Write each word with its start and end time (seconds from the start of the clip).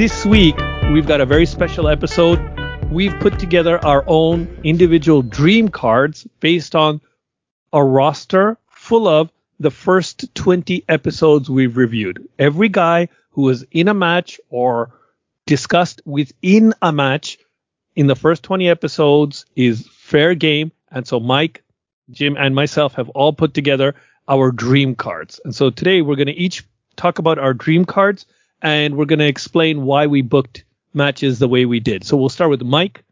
This 0.00 0.24
week 0.24 0.56
we've 0.94 1.06
got 1.06 1.20
a 1.20 1.26
very 1.26 1.44
special 1.44 1.86
episode. 1.86 2.40
We've 2.90 3.12
put 3.20 3.38
together 3.38 3.78
our 3.84 4.02
own 4.06 4.48
individual 4.64 5.20
dream 5.20 5.68
cards 5.68 6.26
based 6.40 6.74
on 6.74 7.02
a 7.70 7.84
roster 7.84 8.56
full 8.70 9.06
of 9.06 9.30
the 9.58 9.70
first 9.70 10.34
20 10.34 10.86
episodes 10.88 11.50
we've 11.50 11.76
reviewed. 11.76 12.26
Every 12.38 12.70
guy 12.70 13.08
who 13.32 13.42
was 13.42 13.66
in 13.70 13.88
a 13.88 13.92
match 13.92 14.40
or 14.48 14.90
discussed 15.44 16.00
within 16.06 16.72
a 16.80 16.92
match 16.92 17.36
in 17.94 18.06
the 18.06 18.16
first 18.16 18.42
20 18.42 18.70
episodes 18.70 19.44
is 19.54 19.86
fair 19.86 20.34
game. 20.34 20.72
And 20.90 21.06
so 21.06 21.20
Mike, 21.20 21.62
Jim, 22.10 22.38
and 22.38 22.54
myself 22.54 22.94
have 22.94 23.10
all 23.10 23.34
put 23.34 23.52
together 23.52 23.96
our 24.26 24.50
dream 24.50 24.94
cards. 24.94 25.42
And 25.44 25.54
so 25.54 25.68
today 25.68 26.00
we're 26.00 26.16
going 26.16 26.28
to 26.28 26.32
each 26.32 26.64
talk 26.96 27.18
about 27.18 27.38
our 27.38 27.52
dream 27.52 27.84
cards 27.84 28.24
and 28.62 28.96
we're 28.96 29.04
going 29.04 29.18
to 29.18 29.26
explain 29.26 29.82
why 29.82 30.06
we 30.06 30.22
booked 30.22 30.64
matches 30.94 31.38
the 31.38 31.48
way 31.48 31.64
we 31.66 31.80
did. 31.80 32.04
So 32.04 32.16
we'll 32.16 32.28
start 32.28 32.50
with 32.50 32.62
Mike. 32.62 33.04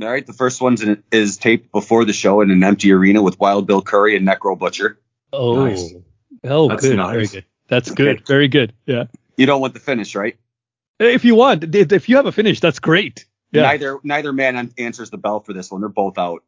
All 0.00 0.08
right, 0.08 0.26
the 0.26 0.32
first 0.32 0.60
one 0.60 1.02
is 1.10 1.36
taped 1.36 1.72
before 1.72 2.04
the 2.04 2.12
show 2.12 2.40
in 2.40 2.50
an 2.50 2.62
empty 2.62 2.92
arena 2.92 3.20
with 3.20 3.38
Wild 3.40 3.66
Bill 3.66 3.82
Curry 3.82 4.16
and 4.16 4.26
Necro 4.26 4.56
Butcher. 4.56 4.98
Oh, 5.32 5.66
nice. 5.66 5.92
oh, 6.44 6.68
That's 6.68 6.82
good, 6.82 6.96
nice. 6.96 7.10
very 7.12 7.26
good. 7.26 7.44
That's 7.66 7.90
good, 7.90 8.16
okay. 8.16 8.24
very 8.26 8.48
good. 8.48 8.72
Yeah. 8.86 9.04
You 9.36 9.46
don't 9.46 9.60
want 9.60 9.74
the 9.74 9.80
finish, 9.80 10.14
right? 10.14 10.36
If 11.00 11.24
you 11.24 11.34
want, 11.34 11.74
if 11.74 12.08
you 12.08 12.16
have 12.16 12.26
a 12.26 12.32
finish, 12.32 12.60
that's 12.60 12.78
great. 12.78 13.26
Yeah. 13.52 13.62
Neither 13.62 13.98
neither 14.02 14.32
man 14.32 14.72
answers 14.78 15.10
the 15.10 15.16
bell 15.18 15.40
for 15.40 15.52
this 15.52 15.70
one. 15.70 15.80
They're 15.80 15.88
both 15.88 16.18
out. 16.18 16.42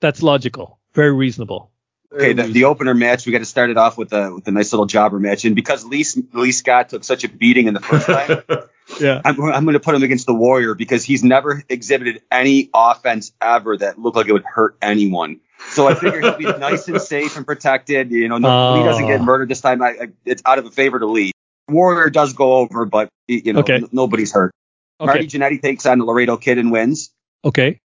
That's 0.00 0.22
logical. 0.22 0.78
Very 0.94 1.12
reasonable. 1.12 1.71
Okay, 2.14 2.32
the, 2.34 2.42
the, 2.42 2.64
opener 2.64 2.94
match, 2.94 3.24
we 3.24 3.32
got 3.32 3.38
to 3.38 3.44
start 3.46 3.70
it 3.70 3.78
off 3.78 3.96
with 3.96 4.12
a 4.12 4.34
with 4.34 4.46
a 4.46 4.50
nice 4.50 4.72
little 4.72 4.84
jobber 4.84 5.18
match, 5.18 5.44
and 5.46 5.56
because 5.56 5.84
Lee 5.84 6.04
Lee 6.32 6.52
Scott 6.52 6.90
took 6.90 7.04
such 7.04 7.24
a 7.24 7.28
beating 7.28 7.68
in 7.68 7.74
the 7.74 7.80
first 7.80 8.06
time, 8.06 8.42
yeah, 9.00 9.22
I'm, 9.24 9.40
I'm 9.42 9.64
going 9.64 9.74
to 9.74 9.80
put 9.80 9.94
him 9.94 10.02
against 10.02 10.26
the 10.26 10.34
Warrior 10.34 10.74
because 10.74 11.04
he's 11.04 11.24
never 11.24 11.62
exhibited 11.70 12.20
any 12.30 12.68
offense 12.74 13.32
ever 13.40 13.78
that 13.78 13.98
looked 13.98 14.16
like 14.16 14.28
it 14.28 14.32
would 14.32 14.44
hurt 14.44 14.76
anyone. 14.82 15.40
So 15.70 15.88
I 15.88 15.94
figure 15.94 16.20
he'll 16.20 16.36
be 16.36 16.44
nice 16.58 16.86
and 16.88 17.00
safe 17.00 17.36
and 17.36 17.46
protected. 17.46 18.10
You 18.10 18.28
know, 18.28 18.38
no, 18.38 18.74
Lee 18.74 18.80
oh. 18.80 18.84
doesn't 18.84 19.06
get 19.06 19.22
murdered 19.22 19.48
this 19.48 19.62
time. 19.62 19.80
I, 19.80 19.88
I, 19.88 20.08
it's 20.26 20.42
out 20.44 20.58
of 20.58 20.66
a 20.66 20.70
favor 20.70 20.98
to 20.98 21.06
Lee. 21.06 21.32
Warrior 21.68 22.10
does 22.10 22.34
go 22.34 22.56
over, 22.56 22.84
but 22.84 23.08
you 23.26 23.54
know, 23.54 23.60
okay. 23.60 23.76
n- 23.76 23.88
nobody's 23.92 24.32
hurt. 24.32 24.52
Okay. 25.00 25.06
Marty 25.06 25.26
Jannetty 25.26 25.62
takes 25.62 25.86
on 25.86 25.98
the 25.98 26.04
Laredo 26.04 26.36
Kid 26.36 26.58
and 26.58 26.70
wins. 26.70 27.10
Okay. 27.44 27.80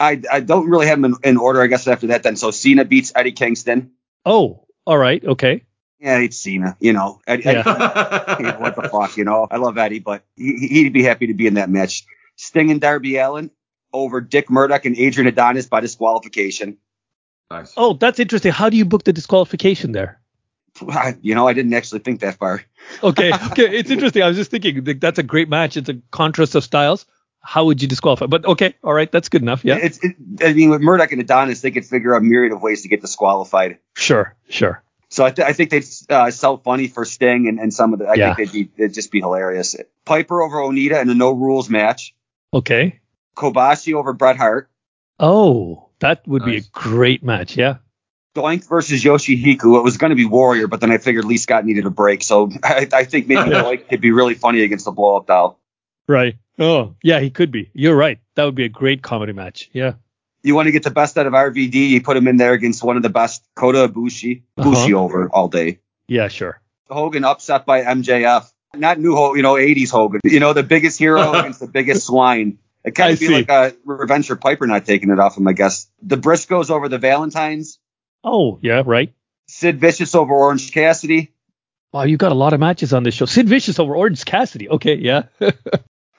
I, 0.00 0.22
I 0.30 0.40
don't 0.40 0.68
really 0.68 0.86
have 0.86 1.00
them 1.00 1.16
in, 1.22 1.30
in, 1.30 1.36
order, 1.36 1.60
I 1.60 1.66
guess, 1.66 1.86
after 1.88 2.08
that 2.08 2.22
then. 2.22 2.36
So 2.36 2.50
Cena 2.50 2.84
beats 2.84 3.12
Eddie 3.14 3.32
Kingston. 3.32 3.92
Oh, 4.24 4.66
all 4.86 4.98
right. 4.98 5.24
Okay. 5.24 5.64
Yeah, 5.98 6.18
it's 6.18 6.38
Cena. 6.38 6.76
You 6.78 6.92
know, 6.92 7.20
Eddie, 7.26 7.42
yeah. 7.44 8.24
Eddie, 8.28 8.44
you 8.44 8.50
know, 8.50 8.60
what 8.60 8.76
the 8.76 8.88
fuck, 8.88 9.16
you 9.16 9.24
know. 9.24 9.46
I 9.50 9.56
love 9.56 9.76
Eddie, 9.78 9.98
but 9.98 10.22
he, 10.36 10.56
he'd 10.68 10.92
be 10.92 11.02
happy 11.02 11.28
to 11.28 11.34
be 11.34 11.46
in 11.46 11.54
that 11.54 11.68
match. 11.68 12.04
Sting 12.36 12.70
and 12.70 12.80
Darby 12.80 13.16
Allin 13.16 13.50
over 13.92 14.20
Dick 14.20 14.50
Murdoch 14.50 14.84
and 14.84 14.96
Adrian 14.96 15.26
Adonis 15.26 15.66
by 15.66 15.80
disqualification. 15.80 16.78
Nice. 17.50 17.72
Oh, 17.76 17.94
that's 17.94 18.20
interesting. 18.20 18.52
How 18.52 18.68
do 18.68 18.76
you 18.76 18.84
book 18.84 19.04
the 19.04 19.12
disqualification 19.12 19.92
there? 19.92 20.20
You 21.22 21.34
know, 21.34 21.48
I 21.48 21.54
didn't 21.54 21.74
actually 21.74 22.00
think 22.00 22.20
that 22.20 22.36
far. 22.36 22.62
okay, 23.02 23.32
okay, 23.50 23.76
it's 23.76 23.90
interesting. 23.90 24.22
I 24.22 24.28
was 24.28 24.36
just 24.36 24.50
thinking 24.50 24.84
that's 25.00 25.18
a 25.18 25.24
great 25.24 25.48
match. 25.48 25.76
It's 25.76 25.88
a 25.88 26.00
contrast 26.12 26.54
of 26.54 26.62
styles 26.62 27.04
how 27.48 27.64
would 27.64 27.80
you 27.80 27.88
disqualify? 27.88 28.26
But 28.26 28.44
okay, 28.44 28.74
all 28.84 28.92
right, 28.92 29.10
that's 29.10 29.30
good 29.30 29.40
enough. 29.40 29.64
Yeah. 29.64 29.76
It's, 29.76 30.04
it, 30.04 30.16
I 30.44 30.52
mean, 30.52 30.68
with 30.68 30.82
Murdoch 30.82 31.12
and 31.12 31.20
Adonis, 31.22 31.62
they 31.62 31.70
could 31.70 31.86
figure 31.86 32.14
out 32.14 32.18
a 32.18 32.20
myriad 32.20 32.52
of 32.52 32.60
ways 32.60 32.82
to 32.82 32.88
get 32.88 33.00
disqualified. 33.00 33.78
Sure, 33.96 34.36
sure. 34.50 34.82
So 35.08 35.24
I, 35.24 35.30
th- 35.30 35.48
I 35.48 35.54
think 35.54 35.70
they'd 35.70 35.86
uh, 36.10 36.30
sell 36.30 36.58
funny 36.58 36.88
for 36.88 37.06
Sting 37.06 37.48
and, 37.48 37.58
and 37.58 37.72
some 37.72 37.94
of 37.94 38.00
the. 38.00 38.04
I 38.04 38.14
yeah. 38.16 38.34
think 38.34 38.52
they'd, 38.52 38.66
be, 38.66 38.70
they'd 38.76 38.92
just 38.92 39.10
be 39.10 39.20
hilarious. 39.20 39.76
Piper 40.04 40.42
over 40.42 40.58
Onita 40.58 41.00
in 41.00 41.08
a 41.08 41.14
no 41.14 41.32
rules 41.32 41.70
match. 41.70 42.14
Okay. 42.52 43.00
Kobashi 43.34 43.94
over 43.94 44.12
Bret 44.12 44.36
Hart. 44.36 44.68
Oh, 45.18 45.88
that 46.00 46.28
would 46.28 46.42
nice. 46.42 46.50
be 46.50 46.56
a 46.58 46.70
great 46.70 47.24
match. 47.24 47.56
Yeah. 47.56 47.76
Doink 48.36 48.68
versus 48.68 49.02
Yoshihiko. 49.02 49.78
It 49.78 49.84
was 49.84 49.96
going 49.96 50.10
to 50.10 50.16
be 50.16 50.26
Warrior, 50.26 50.66
but 50.66 50.82
then 50.82 50.90
I 50.90 50.98
figured 50.98 51.24
Lee 51.24 51.38
Scott 51.38 51.64
needed 51.64 51.86
a 51.86 51.90
break, 51.90 52.22
so 52.22 52.50
I, 52.62 52.86
I 52.92 53.04
think 53.04 53.26
maybe 53.26 53.40
Doink 53.52 53.88
could 53.88 54.02
be 54.02 54.10
really 54.10 54.34
funny 54.34 54.60
against 54.60 54.84
the 54.84 54.90
blow 54.90 55.16
up 55.16 55.26
doll. 55.26 55.58
Right. 56.06 56.36
Oh, 56.58 56.96
yeah, 57.02 57.20
he 57.20 57.30
could 57.30 57.50
be. 57.50 57.70
You're 57.72 57.96
right. 57.96 58.18
That 58.34 58.44
would 58.44 58.54
be 58.54 58.64
a 58.64 58.68
great 58.68 59.02
comedy 59.02 59.32
match. 59.32 59.70
Yeah. 59.72 59.94
You 60.42 60.54
want 60.54 60.66
to 60.66 60.72
get 60.72 60.82
the 60.82 60.90
best 60.90 61.18
out 61.18 61.26
of 61.26 61.32
RVD, 61.32 61.74
you 61.74 62.00
put 62.00 62.16
him 62.16 62.28
in 62.28 62.36
there 62.36 62.52
against 62.52 62.82
one 62.82 62.96
of 62.96 63.02
the 63.02 63.08
best, 63.08 63.44
Kota 63.54 63.88
Ibushi. 63.88 64.42
Bushi 64.56 64.94
uh-huh. 64.94 65.02
over 65.02 65.28
all 65.28 65.48
day. 65.48 65.80
Yeah, 66.06 66.28
sure. 66.28 66.60
Hogan 66.88 67.24
upset 67.24 67.66
by 67.66 67.82
MJF. 67.82 68.50
Not 68.74 68.98
new 68.98 69.14
Hogan, 69.14 69.36
you 69.38 69.42
know, 69.42 69.54
80s 69.54 69.90
Hogan. 69.90 70.20
You 70.24 70.40
know, 70.40 70.52
the 70.52 70.62
biggest 70.62 70.98
hero 70.98 71.32
against 71.38 71.60
the 71.60 71.66
biggest 71.66 72.06
swine. 72.06 72.58
It 72.84 72.94
kind 72.94 73.12
of 73.12 73.20
be 73.20 73.26
see. 73.26 73.34
like 73.34 73.48
a 73.48 73.74
revenge 73.84 74.28
for 74.28 74.36
Piper 74.36 74.66
not 74.66 74.86
taking 74.86 75.10
it 75.10 75.18
off 75.18 75.36
him, 75.36 75.46
I 75.48 75.52
guess. 75.52 75.88
The 76.02 76.16
Briscoes 76.16 76.70
over 76.70 76.88
the 76.88 76.98
Valentines. 76.98 77.78
Oh, 78.24 78.58
yeah, 78.62 78.82
right. 78.84 79.12
Sid 79.48 79.80
Vicious 79.80 80.14
over 80.14 80.32
Orange 80.32 80.72
Cassidy. 80.72 81.32
Wow, 81.92 82.02
you 82.02 82.16
got 82.16 82.32
a 82.32 82.36
lot 82.36 82.52
of 82.52 82.60
matches 82.60 82.92
on 82.92 83.02
this 83.02 83.14
show. 83.14 83.24
Sid 83.24 83.48
Vicious 83.48 83.78
over 83.78 83.96
Orange 83.96 84.24
Cassidy. 84.24 84.68
Okay, 84.68 84.96
yeah. 84.96 85.24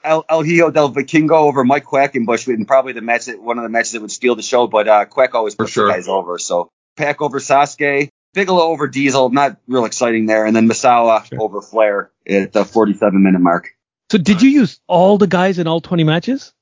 El, 0.04 0.24
El 0.28 0.42
Hijo 0.42 0.70
del 0.70 0.92
Vikingo 0.92 1.32
over 1.32 1.64
Mike 1.64 1.84
Quackenbush, 1.84 2.46
and 2.48 2.66
probably 2.66 2.92
the 2.92 3.00
match 3.00 3.26
that 3.26 3.40
one 3.40 3.58
of 3.58 3.62
the 3.62 3.68
matches 3.68 3.92
that 3.92 4.00
would 4.00 4.10
steal 4.10 4.34
the 4.34 4.42
show, 4.42 4.66
but 4.66 4.88
uh, 4.88 5.04
Quack 5.04 5.34
always 5.34 5.54
puts 5.54 5.72
sure. 5.72 5.86
the 5.86 5.92
guys 5.92 6.08
over. 6.08 6.38
So 6.38 6.70
Pac 6.96 7.20
over 7.20 7.38
Sasuke, 7.38 8.08
Bigelow 8.32 8.62
over 8.62 8.88
Diesel, 8.88 9.30
not 9.30 9.58
real 9.66 9.84
exciting 9.84 10.26
there, 10.26 10.46
and 10.46 10.54
then 10.54 10.68
Misawa 10.68 11.24
sure. 11.24 11.40
over 11.40 11.60
Flair 11.60 12.10
at 12.28 12.52
the 12.52 12.64
47 12.64 13.22
minute 13.22 13.40
mark. 13.40 13.74
So 14.10 14.18
did 14.18 14.42
you 14.42 14.50
use 14.50 14.80
all 14.86 15.18
the 15.18 15.26
guys 15.26 15.58
in 15.58 15.66
all 15.66 15.80
20 15.80 16.04
matches? 16.04 16.52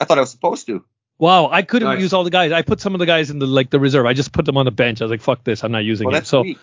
I 0.00 0.04
thought 0.04 0.18
I 0.18 0.20
was 0.20 0.30
supposed 0.30 0.66
to. 0.66 0.84
Wow, 1.18 1.48
I 1.50 1.62
couldn't 1.62 1.88
nice. 1.88 2.00
use 2.00 2.12
all 2.12 2.24
the 2.24 2.30
guys. 2.30 2.52
I 2.52 2.62
put 2.62 2.80
some 2.80 2.94
of 2.94 2.98
the 2.98 3.06
guys 3.06 3.30
in 3.30 3.38
the 3.38 3.46
like 3.46 3.70
the 3.70 3.78
reserve. 3.78 4.04
I 4.04 4.14
just 4.14 4.32
put 4.32 4.44
them 4.44 4.56
on 4.56 4.64
the 4.64 4.72
bench. 4.72 5.00
I 5.00 5.04
was 5.04 5.10
like, 5.10 5.20
fuck 5.20 5.44
this, 5.44 5.62
I'm 5.62 5.72
not 5.72 5.84
using 5.84 6.08
well, 6.08 6.16
it. 6.16 6.26
So 6.26 6.42
sweet. 6.42 6.58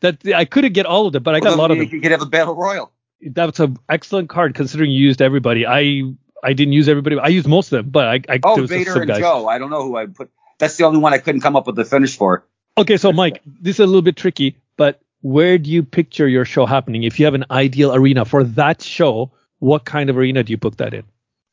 that 0.00 0.24
I 0.34 0.44
couldn't 0.44 0.74
get 0.74 0.86
all 0.86 1.06
of 1.06 1.12
them, 1.12 1.22
but 1.22 1.34
I 1.34 1.38
well, 1.38 1.50
got 1.50 1.58
a 1.58 1.60
lot 1.60 1.70
of 1.70 1.78
them. 1.78 1.88
You 1.90 2.00
could 2.00 2.12
have 2.12 2.22
a 2.22 2.26
battle 2.26 2.54
royal. 2.54 2.92
That's 3.20 3.60
an 3.60 3.78
excellent 3.88 4.28
card 4.28 4.54
considering 4.54 4.90
you 4.90 4.98
used 4.98 5.22
everybody. 5.22 5.66
I 5.66 6.02
I 6.42 6.52
didn't 6.52 6.72
use 6.72 6.88
everybody. 6.88 7.18
I 7.18 7.28
used 7.28 7.46
most 7.46 7.72
of 7.72 7.78
them, 7.78 7.90
but 7.90 8.06
I, 8.06 8.20
I 8.28 8.40
oh 8.42 8.66
Vader 8.66 9.00
and 9.00 9.08
guys. 9.08 9.18
Joe. 9.18 9.48
I 9.48 9.58
don't 9.58 9.70
know 9.70 9.82
who 9.82 9.96
I 9.96 10.06
put. 10.06 10.30
That's 10.58 10.76
the 10.76 10.84
only 10.84 11.00
one 11.00 11.14
I 11.14 11.18
couldn't 11.18 11.40
come 11.40 11.56
up 11.56 11.66
with 11.66 11.76
the 11.76 11.84
finish 11.84 12.16
for. 12.16 12.46
Okay, 12.76 12.96
so 12.96 13.12
Mike, 13.12 13.40
this 13.46 13.76
is 13.76 13.80
a 13.80 13.86
little 13.86 14.02
bit 14.02 14.16
tricky, 14.16 14.58
but 14.76 15.00
where 15.22 15.58
do 15.58 15.70
you 15.70 15.82
picture 15.82 16.28
your 16.28 16.44
show 16.44 16.66
happening? 16.66 17.04
If 17.04 17.18
you 17.18 17.24
have 17.24 17.34
an 17.34 17.46
ideal 17.50 17.94
arena 17.94 18.24
for 18.24 18.44
that 18.44 18.82
show, 18.82 19.32
what 19.58 19.84
kind 19.84 20.10
of 20.10 20.18
arena 20.18 20.42
do 20.42 20.50
you 20.50 20.58
book 20.58 20.76
that 20.76 20.92
in? 20.92 21.04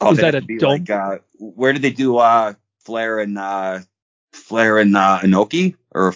Oh, 0.02 0.12
is 0.12 0.18
that 0.18 0.36
a 0.36 0.42
dome? 0.42 0.72
Like, 0.72 0.90
uh, 0.90 1.20
where 1.40 1.74
did 1.74 1.84
they 1.84 1.92
do 1.92 2.18
uh, 2.18 2.54
Flair 2.84 3.20
and 3.20 3.38
uh, 3.38 3.80
Flair 4.34 4.80
and 4.80 4.98
uh, 4.98 5.20
Inoki 5.22 5.76
or 5.92 6.16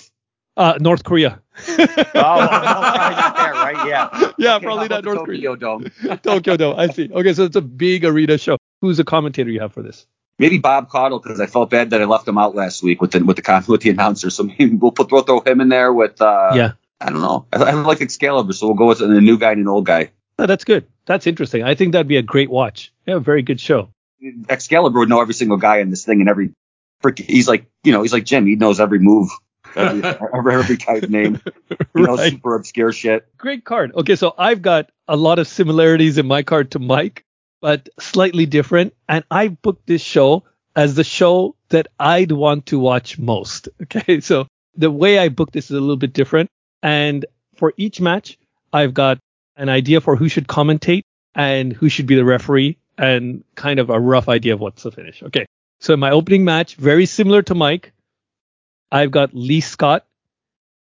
uh, 0.58 0.78
North 0.80 1.04
Korea. 1.04 1.42
oh, 1.68 1.76
well, 1.78 2.48
probably 2.48 3.16
not 3.16 3.36
there, 3.38 3.54
right? 3.54 3.88
Yeah. 3.88 4.32
Yeah, 4.38 4.56
okay, 4.56 4.66
probably 4.66 4.88
not 4.90 5.04
North 5.06 5.20
Tokyo 5.20 5.56
Korea. 5.56 5.58
Dome. 5.58 5.92
Tokyo 6.24 6.58
Dome. 6.58 6.78
I 6.78 6.88
see. 6.88 7.10
Okay, 7.12 7.34
so 7.34 7.46
it's 7.46 7.56
a 7.56 7.62
big 7.62 8.04
arena 8.04 8.38
show. 8.38 8.58
Who's 8.82 8.98
the 8.98 9.06
commentator 9.06 9.50
you 9.50 9.62
have 9.62 9.72
for 9.72 9.82
this? 9.82 10.06
Maybe 10.38 10.58
Bob 10.58 10.90
Caudle 10.90 11.20
because 11.22 11.40
I 11.40 11.46
felt 11.46 11.70
bad 11.70 11.92
that 11.92 12.02
I 12.02 12.06
left 12.06 12.28
him 12.28 12.38
out 12.38 12.54
last 12.54 12.84
week 12.84 13.02
with 13.02 13.12
the 13.12 13.24
with 13.24 13.38
the 13.38 13.66
with 13.70 13.82
the 13.82 13.90
announcer. 13.92 14.30
So 14.30 14.44
maybe 14.44 14.76
we'll 14.76 14.92
put 14.92 15.12
we'll 15.12 15.24
throw 15.24 15.40
him 15.40 15.62
in 15.62 15.70
there 15.70 15.94
with. 15.94 16.22
Uh, 16.22 16.52
yeah. 16.54 16.72
I 17.00 17.12
don't 17.12 17.22
know. 17.22 17.46
I, 17.54 17.64
I 17.64 17.72
like 17.74 18.02
Excalibur, 18.02 18.52
so 18.52 18.68
we'll 18.68 18.76
go 18.76 18.88
with 18.88 19.02
a 19.02 19.08
new 19.08 19.38
guy 19.38 19.52
and 19.52 19.62
an 19.62 19.68
old 19.68 19.86
guy. 19.86 20.12
Oh, 20.38 20.46
that's 20.46 20.66
good. 20.66 20.86
That's 21.06 21.28
interesting. 21.28 21.64
I 21.64 21.76
think 21.76 21.94
that'd 21.94 22.08
be 22.08 22.18
a 22.18 22.22
great 22.22 22.50
watch. 22.50 22.92
Yeah, 23.06 23.20
very 23.20 23.42
good 23.42 23.60
show. 23.60 23.90
Excalibur 24.50 25.00
would 25.00 25.10
know 25.10 25.22
every 25.22 25.34
single 25.34 25.58
guy 25.58 25.78
in 25.78 25.90
this 25.90 26.04
thing 26.04 26.20
and 26.20 26.30
every. 26.30 26.52
He's 27.18 27.48
like, 27.48 27.68
you 27.84 27.92
know, 27.92 28.02
he's 28.02 28.14
like 28.14 28.26
Jim. 28.26 28.46
He 28.48 28.56
knows 28.56 28.80
every 28.80 29.00
move 29.00 29.30
every, 29.76 30.54
every 30.54 30.78
guy's 30.78 31.10
name. 31.10 31.42
You 31.96 32.04
know, 32.04 32.16
right. 32.16 32.32
super 32.32 32.56
obscure 32.56 32.92
shit. 32.92 33.26
Great 33.38 33.64
card. 33.64 33.94
Okay, 33.96 34.18
so 34.18 34.34
I've 34.38 34.62
got 34.62 34.90
a 35.08 35.16
lot 35.16 35.40
of 35.40 35.48
similarities 35.48 36.18
in 36.18 36.28
my 36.28 36.44
card 36.44 36.72
to 36.72 36.80
Mike, 36.80 37.24
but 37.62 37.88
slightly 38.00 38.46
different. 38.46 38.94
And 39.08 39.24
I 39.32 39.48
booked 39.48 39.88
this 39.88 40.02
show 40.02 40.44
as 40.76 40.96
the 40.96 41.06
show 41.06 41.56
that 41.70 41.88
I'd 41.98 42.34
want 42.34 42.68
to 42.68 42.80
watch 42.80 43.18
most. 43.18 43.70
Okay, 43.84 44.20
so 44.20 44.48
the 44.76 44.92
way 44.92 45.20
I 45.20 45.30
booked 45.30 45.54
this 45.54 45.66
is 45.66 45.72
a 45.72 45.80
little 45.80 45.96
bit 45.96 46.14
different. 46.14 46.50
And 46.84 47.26
for 47.56 47.74
each 47.78 48.02
match, 48.02 48.38
I've 48.74 48.94
got 48.94 49.20
an 49.56 49.70
idea 49.70 50.02
for 50.02 50.16
who 50.16 50.28
should 50.28 50.48
commentate 50.48 51.04
and 51.34 51.72
who 51.72 51.88
should 51.88 52.08
be 52.08 52.16
the 52.16 52.26
referee 52.26 52.78
and 52.98 53.44
kind 53.56 53.80
of 53.80 53.90
a 53.90 54.00
rough 54.00 54.28
idea 54.28 54.54
of 54.54 54.60
what's 54.60 54.84
the 54.84 54.92
finish. 54.92 55.24
Okay. 55.24 55.46
So 55.80 55.94
in 55.94 56.00
my 56.00 56.12
opening 56.12 56.44
match, 56.44 56.76
very 56.76 57.06
similar 57.06 57.42
to 57.44 57.56
Mike, 57.56 57.94
I've 58.92 59.12
got 59.12 59.34
Lee 59.34 59.62
Scott 59.62 60.06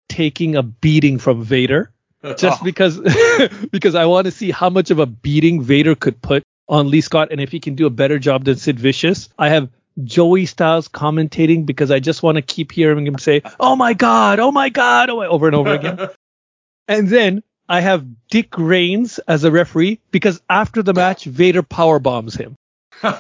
taking 0.10 0.56
a 0.56 0.64
beating 0.64 1.20
from 1.20 1.44
Vader 1.44 1.92
just 2.38 2.64
because 2.64 3.00
because 3.72 3.96
I 3.96 4.06
want 4.06 4.26
to 4.26 4.32
see 4.32 4.52
how 4.52 4.70
much 4.70 4.92
of 4.92 5.00
a 5.00 5.06
beating 5.06 5.62
Vader 5.62 5.96
could 5.96 6.22
put 6.22 6.44
on 6.68 6.90
Lee 6.90 7.02
Scott 7.02 7.30
and 7.32 7.40
if 7.40 7.52
he 7.52 7.60
can 7.60 7.76
do 7.76 7.86
a 7.86 7.92
better 7.92 8.20
job 8.20 8.46
than 8.46 8.56
Sid 8.56 8.80
Vicious. 8.80 9.30
I 9.38 9.50
have 9.50 9.70
Joey 10.04 10.46
Styles 10.46 10.88
commentating 10.88 11.66
because 11.66 11.92
I 11.92 12.00
just 12.00 12.24
want 12.24 12.38
to 12.38 12.42
keep 12.42 12.72
hearing 12.72 13.06
him 13.06 13.18
say, 13.18 13.42
"Oh 13.60 13.76
my 13.76 13.94
god, 13.94 14.40
oh 14.40 14.52
my 14.52 14.70
god," 14.70 15.10
oh, 15.10 15.22
over 15.22 15.48
and 15.48 15.56
over 15.56 15.74
again. 15.74 16.10
and 16.88 17.08
then 17.08 17.44
I 17.70 17.82
have 17.82 18.06
Dick 18.30 18.58
Reigns 18.58 19.20
as 19.20 19.44
a 19.44 19.52
referee 19.52 20.00
because 20.12 20.42
after 20.50 20.84
the 20.84 20.94
match, 20.94 21.26
Vader 21.26 21.64
power 21.64 22.00
bombs 22.00 22.36
him. 22.36 22.56
That's 23.02 23.18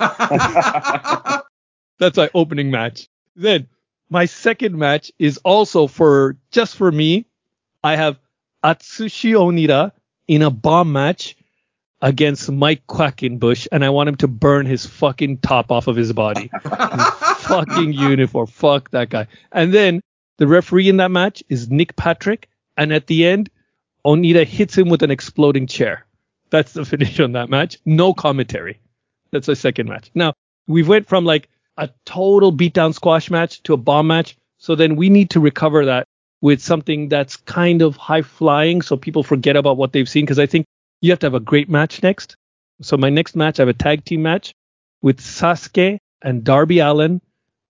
my 2.17 2.29
opening 2.33 2.71
match. 2.71 3.07
Then 3.35 3.67
my 4.09 4.25
second 4.25 4.77
match 4.77 5.11
is 5.19 5.37
also 5.39 5.87
for 5.87 6.37
just 6.51 6.75
for 6.75 6.91
me. 6.91 7.25
I 7.83 7.95
have 7.95 8.19
Atsushi 8.63 9.33
Onita 9.33 9.91
in 10.27 10.41
a 10.41 10.49
bomb 10.49 10.91
match 10.91 11.35
against 12.01 12.51
Mike 12.51 12.85
Quackenbush, 12.87 13.67
and 13.71 13.83
I 13.85 13.89
want 13.89 14.09
him 14.09 14.15
to 14.17 14.27
burn 14.27 14.65
his 14.65 14.85
fucking 14.85 15.39
top 15.39 15.71
off 15.71 15.87
of 15.87 15.95
his 15.95 16.13
body. 16.13 16.49
fucking 16.61 17.93
uniform. 17.93 18.47
Fuck 18.47 18.91
that 18.91 19.09
guy. 19.09 19.27
And 19.51 19.73
then 19.73 20.01
the 20.37 20.47
referee 20.47 20.89
in 20.89 20.97
that 20.97 21.11
match 21.11 21.43
is 21.49 21.69
Nick 21.69 21.95
Patrick, 21.95 22.49
and 22.77 22.93
at 22.93 23.07
the 23.07 23.25
end, 23.25 23.49
Onita 24.05 24.45
hits 24.45 24.77
him 24.77 24.89
with 24.89 25.01
an 25.01 25.11
exploding 25.11 25.67
chair. 25.67 26.05
That's 26.49 26.73
the 26.73 26.85
finish 26.93 27.19
on 27.19 27.31
that 27.33 27.49
match. 27.49 27.77
No 27.85 28.13
commentary. 28.13 28.79
That's 29.31 29.47
the 29.47 29.55
second 29.55 29.89
match. 29.89 30.11
Now, 30.13 30.33
we've 30.67 30.87
went 30.87 31.07
from 31.07 31.25
like 31.25 31.49
a 31.77 31.89
total 32.05 32.51
beatdown 32.51 32.93
squash 32.93 33.29
match 33.29 33.61
to 33.63 33.73
a 33.73 33.77
bomb 33.77 34.07
match. 34.07 34.37
So 34.57 34.75
then 34.75 34.95
we 34.95 35.09
need 35.09 35.29
to 35.31 35.39
recover 35.39 35.85
that 35.85 36.07
with 36.41 36.61
something 36.61 37.09
that's 37.09 37.35
kind 37.35 37.81
of 37.81 37.95
high 37.95 38.21
flying 38.21 38.81
so 38.81 38.97
people 38.97 39.23
forget 39.23 39.55
about 39.55 39.77
what 39.77 39.93
they've 39.93 40.07
seen 40.07 40.25
because 40.25 40.39
I 40.39 40.45
think 40.45 40.65
you 41.01 41.11
have 41.11 41.19
to 41.19 41.25
have 41.25 41.33
a 41.33 41.39
great 41.39 41.69
match 41.69 42.03
next. 42.03 42.35
So 42.81 42.97
my 42.97 43.09
next 43.09 43.35
match, 43.35 43.59
I 43.59 43.63
have 43.63 43.69
a 43.69 43.73
tag 43.73 44.05
team 44.05 44.21
match 44.21 44.53
with 45.01 45.19
Sasuke 45.19 45.97
and 46.21 46.43
Darby 46.43 46.79
Allin 46.79 47.21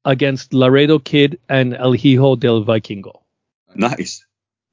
against 0.03 0.53
Laredo 0.53 0.99
Kid 0.99 1.39
and 1.49 1.75
El 1.75 1.93
Hijo 1.93 2.35
del 2.35 2.63
Vikingo. 2.63 3.21
Nice. 3.75 4.25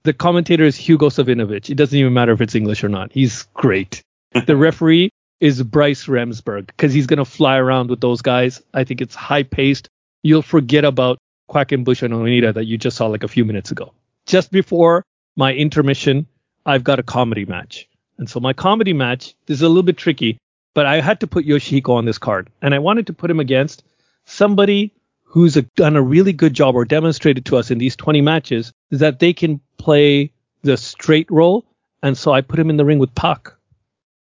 The 0.04 0.12
commentator 0.12 0.64
is 0.64 0.76
Hugo 0.76 1.08
Savinovich. 1.08 1.70
It 1.70 1.76
doesn't 1.76 1.96
even 1.96 2.12
matter 2.12 2.32
if 2.32 2.40
it's 2.40 2.54
English 2.54 2.82
or 2.82 2.88
not. 2.88 3.12
He's 3.12 3.44
great. 3.54 4.02
the 4.46 4.56
referee 4.56 5.10
is 5.42 5.60
Bryce 5.60 6.06
Remsburg 6.06 6.68
because 6.68 6.92
he's 6.92 7.08
going 7.08 7.18
to 7.18 7.24
fly 7.24 7.56
around 7.56 7.90
with 7.90 8.00
those 8.00 8.22
guys. 8.22 8.62
I 8.74 8.84
think 8.84 9.00
it's 9.00 9.16
high 9.16 9.42
paced. 9.42 9.88
You'll 10.22 10.40
forget 10.40 10.84
about 10.84 11.18
Quackenbush 11.50 12.04
and 12.04 12.14
Onita 12.14 12.54
that 12.54 12.66
you 12.66 12.78
just 12.78 12.96
saw 12.96 13.08
like 13.08 13.24
a 13.24 13.28
few 13.28 13.44
minutes 13.44 13.72
ago. 13.72 13.92
Just 14.24 14.52
before 14.52 15.04
my 15.34 15.52
intermission, 15.52 16.28
I've 16.64 16.84
got 16.84 17.00
a 17.00 17.02
comedy 17.02 17.44
match. 17.44 17.88
And 18.18 18.30
so 18.30 18.38
my 18.38 18.52
comedy 18.52 18.92
match 18.92 19.34
this 19.46 19.56
is 19.56 19.62
a 19.62 19.68
little 19.68 19.82
bit 19.82 19.96
tricky, 19.96 20.38
but 20.74 20.86
I 20.86 21.00
had 21.00 21.18
to 21.20 21.26
put 21.26 21.44
Yoshihiko 21.44 21.90
on 21.90 22.04
this 22.04 22.18
card. 22.18 22.48
And 22.62 22.72
I 22.72 22.78
wanted 22.78 23.08
to 23.08 23.12
put 23.12 23.28
him 23.28 23.40
against 23.40 23.82
somebody 24.26 24.94
who's 25.24 25.56
a, 25.56 25.62
done 25.74 25.96
a 25.96 26.02
really 26.02 26.32
good 26.32 26.54
job 26.54 26.76
or 26.76 26.84
demonstrated 26.84 27.46
to 27.46 27.56
us 27.56 27.72
in 27.72 27.78
these 27.78 27.96
20 27.96 28.20
matches 28.20 28.72
that 28.92 29.18
they 29.18 29.32
can 29.32 29.60
play 29.76 30.30
the 30.62 30.76
straight 30.76 31.28
role. 31.32 31.64
And 32.00 32.16
so 32.16 32.32
I 32.32 32.42
put 32.42 32.60
him 32.60 32.70
in 32.70 32.76
the 32.76 32.84
ring 32.84 33.00
with 33.00 33.12
Pac 33.16 33.52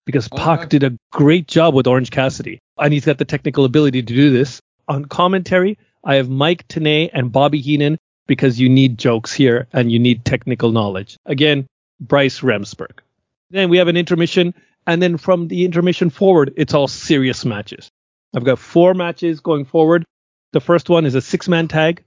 because 0.08 0.26
oh, 0.32 0.38
Pac 0.38 0.70
did 0.70 0.84
a 0.84 0.96
great 1.12 1.46
job 1.46 1.74
with 1.74 1.86
Orange 1.86 2.10
Cassidy. 2.10 2.60
And 2.78 2.94
he's 2.94 3.04
got 3.04 3.18
the 3.18 3.26
technical 3.26 3.66
ability 3.66 4.00
to 4.00 4.14
do 4.14 4.30
this. 4.30 4.58
On 4.88 5.04
commentary, 5.04 5.76
I 6.02 6.14
have 6.14 6.30
Mike 6.30 6.66
Tenay 6.66 7.10
and 7.12 7.30
Bobby 7.30 7.60
Heenan 7.60 7.98
because 8.26 8.58
you 8.58 8.70
need 8.70 8.96
jokes 8.96 9.34
here 9.34 9.68
and 9.74 9.92
you 9.92 9.98
need 9.98 10.24
technical 10.24 10.72
knowledge. 10.72 11.18
Again, 11.26 11.66
Bryce 12.00 12.40
Remsburg. 12.40 13.00
Then 13.50 13.68
we 13.68 13.76
have 13.76 13.88
an 13.88 13.98
intermission, 13.98 14.54
and 14.86 15.02
then 15.02 15.18
from 15.18 15.48
the 15.48 15.66
intermission 15.66 16.08
forward, 16.08 16.54
it's 16.56 16.72
all 16.72 16.88
serious 16.88 17.44
matches. 17.44 17.90
I've 18.34 18.44
got 18.44 18.58
four 18.58 18.94
matches 18.94 19.40
going 19.40 19.66
forward. 19.66 20.06
The 20.54 20.60
first 20.62 20.88
one 20.88 21.04
is 21.04 21.16
a 21.16 21.20
six 21.20 21.48
man 21.48 21.68
tag. 21.68 22.02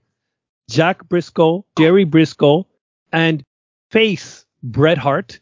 Jack 0.71 1.07
Brisco, 1.07 1.65
Gerry 1.77 2.07
Brisco, 2.07 2.65
and 3.13 3.43
face 3.91 4.43
Bret 4.63 4.97
Hart 4.97 5.39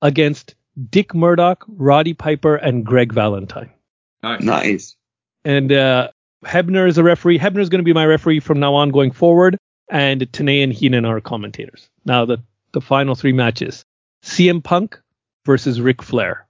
against 0.00 0.54
Dick 0.90 1.14
Murdoch, 1.14 1.64
Roddy 1.68 2.14
Piper, 2.14 2.56
and 2.56 2.84
Greg 2.84 3.12
Valentine. 3.12 3.70
Nice. 4.22 4.42
nice. 4.42 4.96
And 5.44 5.72
uh, 5.72 6.10
Hebner 6.44 6.88
is 6.88 6.98
a 6.98 7.02
referee. 7.02 7.38
Hebner 7.38 7.60
is 7.60 7.68
going 7.68 7.80
to 7.80 7.84
be 7.84 7.92
my 7.92 8.06
referee 8.06 8.40
from 8.40 8.60
now 8.60 8.74
on 8.74 8.90
going 8.90 9.10
forward, 9.10 9.56
and 9.90 10.20
Tenay 10.32 10.62
and 10.62 10.72
Heenan 10.72 11.04
are 11.04 11.20
commentators. 11.20 11.88
Now 12.04 12.24
the 12.24 12.38
the 12.72 12.80
final 12.80 13.14
three 13.14 13.32
matches: 13.32 13.84
CM 14.22 14.62
Punk 14.62 15.00
versus 15.44 15.80
Ric 15.80 16.02
Flair. 16.02 16.46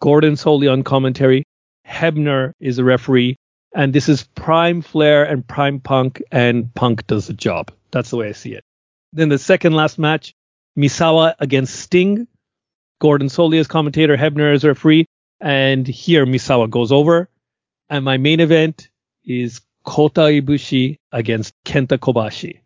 Gordon 0.00 0.34
Solie 0.34 0.70
on 0.70 0.82
commentary. 0.82 1.44
Hebner 1.86 2.52
is 2.60 2.78
a 2.78 2.84
referee, 2.84 3.36
and 3.74 3.92
this 3.92 4.08
is 4.08 4.24
prime 4.34 4.82
Flair 4.82 5.24
and 5.24 5.46
prime 5.46 5.80
Punk, 5.80 6.22
and 6.30 6.72
Punk 6.74 7.06
does 7.06 7.26
the 7.26 7.32
job. 7.32 7.72
That's 7.90 8.10
the 8.10 8.16
way 8.16 8.28
I 8.28 8.32
see 8.32 8.52
it. 8.52 8.64
Then 9.12 9.28
the 9.28 9.38
second 9.38 9.72
last 9.72 9.98
match, 9.98 10.34
Misawa 10.76 11.34
against 11.38 11.76
Sting. 11.76 12.26
Gordon 12.98 13.28
Solie 13.28 13.60
as 13.60 13.66
commentator, 13.66 14.16
Hebner 14.16 14.54
as 14.54 14.64
referee, 14.64 15.06
and 15.40 15.86
here 15.86 16.26
Misawa 16.26 16.68
goes 16.70 16.92
over. 16.92 17.28
And 17.88 18.04
my 18.04 18.16
main 18.16 18.40
event 18.40 18.88
is 19.24 19.60
Kota 19.84 20.22
Ibushi 20.22 20.98
against 21.12 21.54
Kenta 21.64 21.98
Kobashi. 21.98 22.60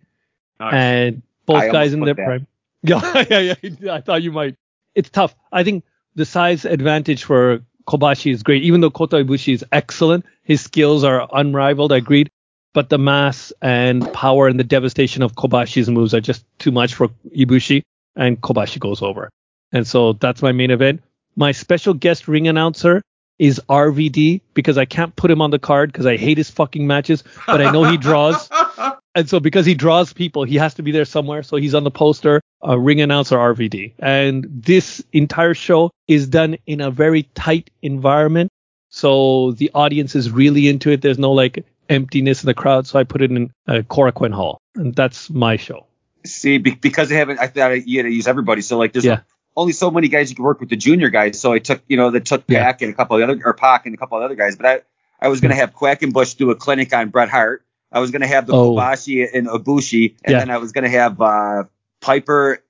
Nice. 0.58 0.74
And 0.74 1.22
both 1.46 1.62
I 1.62 1.70
guys 1.70 1.92
in 1.92 2.00
their 2.00 2.14
that. 2.14 2.24
prime. 2.26 2.46
Yeah, 2.82 3.24
yeah, 3.28 3.54
yeah. 3.62 3.94
I 3.94 4.00
thought 4.00 4.22
you 4.22 4.32
might. 4.32 4.56
It's 4.94 5.10
tough. 5.10 5.34
I 5.52 5.64
think 5.64 5.84
the 6.14 6.24
size 6.24 6.64
advantage 6.64 7.24
for 7.24 7.60
Kobashi 7.86 8.32
is 8.32 8.42
great. 8.42 8.62
Even 8.62 8.80
though 8.80 8.90
Kota 8.90 9.16
Ibushi 9.16 9.52
is 9.52 9.64
excellent, 9.70 10.24
his 10.44 10.62
skills 10.62 11.04
are 11.04 11.28
unrivaled. 11.32 11.92
I 11.92 11.98
agreed. 11.98 12.30
But 12.72 12.88
the 12.88 12.98
mass 12.98 13.52
and 13.60 14.10
power 14.14 14.48
and 14.48 14.58
the 14.58 14.64
devastation 14.64 15.22
of 15.22 15.34
Kobashi's 15.34 15.90
moves 15.90 16.14
are 16.14 16.20
just 16.20 16.44
too 16.58 16.70
much 16.70 16.94
for 16.94 17.08
Ibushi, 17.36 17.82
and 18.16 18.40
Kobashi 18.40 18.78
goes 18.78 19.02
over. 19.02 19.28
And 19.72 19.86
so 19.86 20.14
that's 20.14 20.42
my 20.42 20.52
main 20.52 20.70
event. 20.70 21.02
My 21.36 21.52
special 21.52 21.94
guest 21.94 22.28
ring 22.28 22.48
announcer 22.48 23.02
is 23.38 23.60
RVD 23.70 24.42
because 24.52 24.76
I 24.76 24.84
can't 24.84 25.16
put 25.16 25.30
him 25.30 25.40
on 25.40 25.50
the 25.50 25.58
card 25.58 25.90
because 25.90 26.04
I 26.04 26.18
hate 26.18 26.36
his 26.36 26.50
fucking 26.50 26.86
matches, 26.86 27.24
but 27.46 27.62
I 27.62 27.70
know 27.70 27.84
he 27.84 27.96
draws. 27.96 28.50
and 29.14 29.30
so 29.30 29.40
because 29.40 29.64
he 29.64 29.74
draws 29.74 30.12
people, 30.12 30.44
he 30.44 30.56
has 30.56 30.74
to 30.74 30.82
be 30.82 30.92
there 30.92 31.06
somewhere. 31.06 31.42
So 31.42 31.56
he's 31.56 31.74
on 31.74 31.84
the 31.84 31.90
poster, 31.90 32.42
uh, 32.66 32.78
ring 32.78 33.00
announcer 33.00 33.38
RVD. 33.38 33.94
And 33.98 34.44
this 34.50 35.02
entire 35.12 35.54
show 35.54 35.90
is 36.06 36.28
done 36.28 36.58
in 36.66 36.82
a 36.82 36.90
very 36.90 37.22
tight 37.34 37.70
environment. 37.80 38.50
So 38.90 39.52
the 39.52 39.70
audience 39.74 40.14
is 40.14 40.30
really 40.30 40.68
into 40.68 40.90
it. 40.90 41.00
There's 41.00 41.18
no 41.18 41.32
like 41.32 41.64
emptiness 41.88 42.42
in 42.42 42.46
the 42.46 42.54
crowd. 42.54 42.86
So 42.86 42.98
I 42.98 43.04
put 43.04 43.22
it 43.22 43.30
in 43.30 43.50
uh, 43.66 43.82
Korakuen 43.88 44.34
Hall. 44.34 44.60
And 44.74 44.94
that's 44.94 45.30
my 45.30 45.56
show. 45.56 45.86
See, 46.26 46.58
because 46.58 47.08
they 47.08 47.16
haven't, 47.16 47.38
I 47.40 47.46
thought 47.46 47.86
you 47.86 48.00
had 48.00 48.02
to 48.02 48.12
use 48.12 48.28
everybody. 48.28 48.60
So 48.60 48.76
like 48.76 48.92
there's 48.92 49.06
yeah 49.06 49.20
only 49.56 49.72
so 49.72 49.90
many 49.90 50.08
guys 50.08 50.30
you 50.30 50.36
can 50.36 50.44
work 50.44 50.60
with 50.60 50.70
the 50.70 50.76
junior 50.76 51.08
guys. 51.08 51.40
So 51.40 51.52
I 51.52 51.58
took, 51.58 51.82
you 51.88 51.96
know, 51.96 52.10
they 52.10 52.20
took 52.20 52.44
yeah. 52.46 52.72
And 52.80 52.90
a 52.90 52.94
couple 52.94 53.16
of 53.16 53.28
other, 53.28 53.40
or 53.44 53.54
Pac 53.54 53.86
and 53.86 53.94
a 53.94 53.98
couple 53.98 54.18
of 54.18 54.24
other 54.24 54.34
guys. 54.34 54.56
But 54.56 54.66
I, 54.66 54.80
I 55.20 55.28
was 55.28 55.40
going 55.40 55.50
to 55.50 55.56
have 55.56 55.74
Quackenbush 55.74 56.36
do 56.36 56.50
a 56.50 56.56
clinic 56.56 56.94
on 56.94 57.10
Bret 57.10 57.28
Hart. 57.28 57.64
I 57.92 58.00
was 58.00 58.10
going 58.10 58.22
to 58.22 58.28
have 58.28 58.46
the 58.46 58.54
oh. 58.54 58.74
Kobashi 58.74 59.26
and 59.32 59.48
Ibushi, 59.48 60.14
and 60.24 60.32
yeah. 60.32 60.38
then 60.38 60.50
I 60.50 60.58
was 60.58 60.72
going 60.72 60.84
to 60.84 60.90
have 60.90 61.20
uh, 61.20 61.64
Piper 62.00 62.62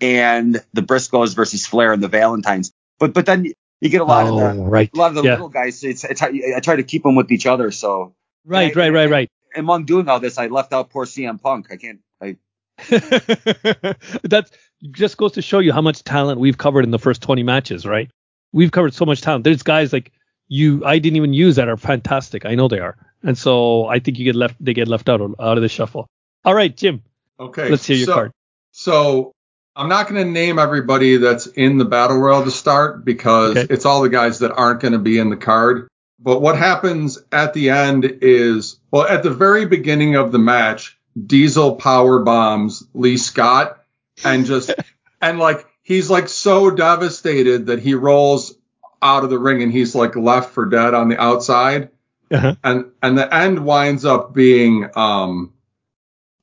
and 0.00 0.60
the 0.72 0.82
Briscoes 0.82 1.34
versus 1.34 1.66
Flair 1.66 1.92
and 1.92 2.02
the 2.02 2.08
Valentines. 2.08 2.72
But 2.98 3.14
but 3.14 3.26
then 3.26 3.46
you 3.80 3.88
get 3.88 4.00
a 4.00 4.04
lot 4.04 4.26
oh, 4.26 4.38
of 4.38 4.56
the 4.56 4.62
right. 4.62 4.90
a 4.92 4.96
lot 4.96 5.08
of 5.08 5.14
the 5.14 5.22
yeah. 5.22 5.32
little 5.32 5.48
guys. 5.48 5.82
It's, 5.84 6.04
it's 6.04 6.20
I 6.20 6.60
try 6.60 6.76
to 6.76 6.82
keep 6.82 7.02
them 7.04 7.14
with 7.14 7.30
each 7.30 7.46
other. 7.46 7.70
So 7.70 8.14
right, 8.44 8.76
I, 8.76 8.80
right, 8.80 8.92
right, 8.92 9.10
right. 9.10 9.30
Among 9.54 9.84
doing 9.84 10.08
all 10.08 10.20
this, 10.20 10.38
I 10.38 10.48
left 10.48 10.72
out 10.72 10.90
poor 10.90 11.06
CM 11.06 11.40
Punk. 11.40 11.68
I 11.70 11.76
can't. 11.76 12.00
I 12.20 12.36
That 14.24 14.50
just 14.90 15.16
goes 15.16 15.32
to 15.32 15.42
show 15.42 15.58
you 15.58 15.72
how 15.72 15.82
much 15.82 16.04
talent 16.04 16.40
we've 16.40 16.58
covered 16.58 16.84
in 16.84 16.90
the 16.90 16.98
first 16.98 17.22
20 17.22 17.42
matches, 17.42 17.86
right? 17.86 18.10
We've 18.52 18.72
covered 18.72 18.94
so 18.94 19.04
much 19.04 19.20
talent. 19.20 19.44
There's 19.44 19.62
guys 19.62 19.92
like 19.92 20.12
you 20.48 20.84
I 20.84 20.98
didn't 20.98 21.16
even 21.16 21.32
use 21.32 21.56
that 21.56 21.68
are 21.68 21.76
fantastic. 21.76 22.44
I 22.44 22.54
know 22.54 22.68
they 22.68 22.80
are. 22.80 22.96
And 23.22 23.36
so 23.36 23.86
I 23.86 23.98
think 23.98 24.18
you 24.18 24.24
get 24.24 24.34
left 24.34 24.56
they 24.60 24.74
get 24.74 24.88
left 24.88 25.08
out 25.08 25.20
out 25.20 25.56
of 25.56 25.62
the 25.62 25.68
shuffle. 25.68 26.08
All 26.44 26.54
right, 26.54 26.74
Jim. 26.76 27.02
Okay. 27.38 27.68
Let's 27.68 27.86
hear 27.86 27.96
your 27.96 28.06
so, 28.06 28.14
card. 28.14 28.32
So 28.72 29.32
I'm 29.76 29.88
not 29.88 30.08
going 30.08 30.24
to 30.24 30.30
name 30.30 30.58
everybody 30.58 31.16
that's 31.16 31.46
in 31.46 31.78
the 31.78 31.84
battle 31.84 32.18
royal 32.18 32.44
to 32.44 32.50
start 32.50 33.04
because 33.04 33.56
okay. 33.56 33.72
it's 33.72 33.86
all 33.86 34.02
the 34.02 34.08
guys 34.08 34.40
that 34.40 34.52
aren't 34.52 34.80
going 34.80 34.92
to 34.92 34.98
be 34.98 35.18
in 35.18 35.30
the 35.30 35.36
card. 35.36 35.88
But 36.18 36.42
what 36.42 36.56
happens 36.56 37.18
at 37.32 37.54
the 37.54 37.70
end 37.70 38.18
is, 38.20 38.78
well, 38.90 39.06
at 39.06 39.22
the 39.22 39.30
very 39.30 39.64
beginning 39.64 40.16
of 40.16 40.32
the 40.32 40.38
match, 40.38 40.98
Diesel 41.26 41.76
power 41.76 42.18
bombs 42.22 42.84
Lee 42.92 43.16
Scott 43.16 43.79
and 44.24 44.46
just 44.46 44.72
and 45.20 45.38
like 45.38 45.66
he's 45.82 46.10
like 46.10 46.28
so 46.28 46.70
devastated 46.70 47.66
that 47.66 47.80
he 47.80 47.94
rolls 47.94 48.54
out 49.02 49.24
of 49.24 49.30
the 49.30 49.38
ring 49.38 49.62
and 49.62 49.72
he's 49.72 49.94
like 49.94 50.16
left 50.16 50.52
for 50.52 50.66
dead 50.66 50.94
on 50.94 51.08
the 51.08 51.20
outside. 51.20 51.90
Uh-huh. 52.30 52.54
And 52.62 52.92
and 53.02 53.18
the 53.18 53.32
end 53.34 53.64
winds 53.64 54.04
up 54.04 54.34
being 54.34 54.88
um 54.94 55.52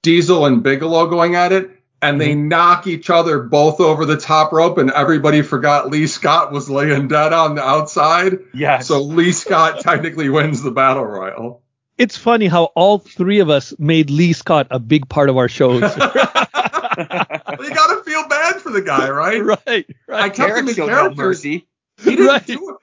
Diesel 0.01 0.45
and 0.45 0.63
Bigelow 0.63 1.07
going 1.07 1.35
at 1.35 1.51
it 1.51 1.71
and 2.01 2.21
they 2.21 2.33
mm-hmm. 2.33 2.49
knock 2.49 2.87
each 2.87 3.09
other 3.09 3.39
both 3.39 3.79
over 3.79 4.05
the 4.05 4.17
top 4.17 4.51
rope 4.51 4.77
and 4.77 4.91
everybody 4.91 5.41
forgot 5.41 5.89
Lee 5.89 6.07
Scott 6.07 6.51
was 6.51 6.69
laying 6.69 7.07
dead 7.07 7.33
on 7.33 7.55
the 7.55 7.63
outside. 7.63 8.39
Yeah. 8.53 8.79
So 8.79 9.01
Lee 9.01 9.31
Scott 9.31 9.79
technically 9.81 10.29
wins 10.29 10.61
the 10.61 10.71
battle 10.71 11.05
royal 11.05 11.63
it's 11.97 12.15
funny 12.15 12.47
how 12.47 12.65
all 12.75 12.99
three 12.99 13.39
of 13.39 13.49
us 13.49 13.73
made 13.79 14.09
Lee 14.09 14.33
Scott 14.33 14.67
a 14.69 14.79
big 14.79 15.09
part 15.09 15.29
of 15.29 15.37
our 15.37 15.49
shows. 15.49 15.81
you 16.97 17.73
gotta 17.73 18.03
feel 18.03 18.27
bad 18.27 18.55
for 18.55 18.67
for 18.67 18.71
the 18.73 18.81
guy, 18.81 19.09
right? 19.09 19.43
right, 19.45 19.59
right. 19.67 19.85
I 20.09 20.29
kept 20.29 20.57
him 20.57 20.65
Tarek 20.65 20.69
in 20.69 20.75
showed 20.75 20.87
no 20.87 20.93
character. 20.95 21.15
mercy. 21.23 21.67
He 22.03 22.11
didn't 22.17 22.27
Right. 22.27 22.45
do 22.45 22.77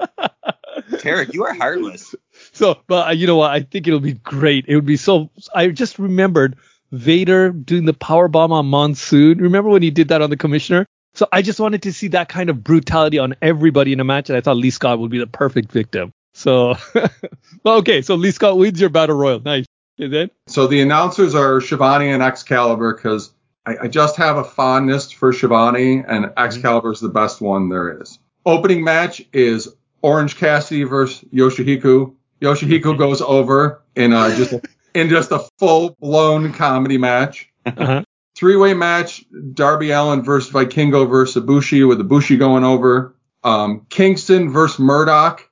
it. 0.00 0.30
Tarek, 1.00 1.32
you 1.32 1.44
are 1.44 1.54
heartless. 1.54 2.14
So, 2.52 2.80
but 2.86 3.08
uh, 3.08 3.10
you 3.12 3.26
know 3.26 3.36
what? 3.36 3.50
I 3.50 3.60
think 3.60 3.86
it'll 3.86 4.00
be 4.00 4.14
great. 4.14 4.64
It 4.68 4.74
would 4.74 4.86
be 4.86 4.96
so. 4.96 5.30
I 5.54 5.68
just 5.68 5.98
remembered 5.98 6.56
Vader 6.90 7.50
doing 7.50 7.84
the 7.84 7.92
power 7.94 8.26
bomb 8.28 8.52
on 8.52 8.66
Monsoon. 8.66 9.38
Remember 9.38 9.70
when 9.70 9.82
he 9.82 9.90
did 9.90 10.08
that 10.08 10.22
on 10.22 10.30
the 10.30 10.36
Commissioner? 10.36 10.86
So 11.14 11.28
I 11.30 11.42
just 11.42 11.60
wanted 11.60 11.82
to 11.82 11.92
see 11.92 12.08
that 12.08 12.28
kind 12.28 12.48
of 12.50 12.64
brutality 12.64 13.18
on 13.18 13.34
everybody 13.42 13.92
in 13.92 14.00
a 14.00 14.04
match, 14.04 14.28
and 14.30 14.36
I 14.36 14.40
thought 14.40 14.56
Lee 14.56 14.70
Scott 14.70 14.98
would 14.98 15.10
be 15.10 15.18
the 15.18 15.26
perfect 15.26 15.70
victim. 15.70 16.10
So, 16.34 16.74
well, 17.64 17.76
okay. 17.78 18.00
So 18.02 18.14
Lee 18.14 18.30
Scott 18.30 18.56
wins 18.58 18.80
your 18.80 18.90
battle 18.90 19.14
royal. 19.16 19.40
Nice. 19.40 19.66
And 19.98 20.12
then, 20.12 20.30
So 20.48 20.66
the 20.66 20.80
announcers 20.80 21.34
are 21.34 21.60
Schiavone 21.60 22.10
and 22.10 22.22
Excalibur 22.22 22.94
because 22.94 23.30
I, 23.64 23.76
I 23.82 23.88
just 23.88 24.16
have 24.16 24.36
a 24.36 24.44
fondness 24.44 25.10
for 25.12 25.32
Schiavone, 25.32 26.02
and 26.06 26.32
Excalibur 26.36 26.92
is 26.92 27.00
the 27.00 27.08
best 27.08 27.40
one 27.40 27.68
there 27.68 28.00
is. 28.02 28.18
Opening 28.44 28.82
match 28.82 29.22
is 29.32 29.68
Orange 30.02 30.36
Cassidy 30.36 30.82
versus 30.84 31.24
Yoshihiko. 31.32 32.14
Yoshihiko 32.40 32.98
goes 32.98 33.20
over 33.20 33.82
in 33.94 34.12
a, 34.12 34.34
just 34.36 34.52
a, 34.52 34.62
in 34.94 35.08
just 35.08 35.30
a 35.30 35.46
full 35.58 35.96
blown 36.00 36.52
comedy 36.52 36.98
match. 36.98 37.50
uh-huh. 37.66 38.02
Three 38.34 38.56
way 38.56 38.74
match: 38.74 39.24
Darby 39.54 39.90
Allin 39.92 40.22
versus 40.22 40.52
Vikingo 40.52 41.08
versus 41.08 41.42
Ibushi, 41.44 41.86
with 41.86 42.00
Ibushi 42.00 42.38
going 42.38 42.64
over. 42.64 43.14
Um, 43.44 43.86
Kingston 43.90 44.50
versus 44.50 44.78
Murdoch. 44.80 45.48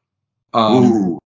Um, 0.52 0.84
Ooh. 0.84 1.18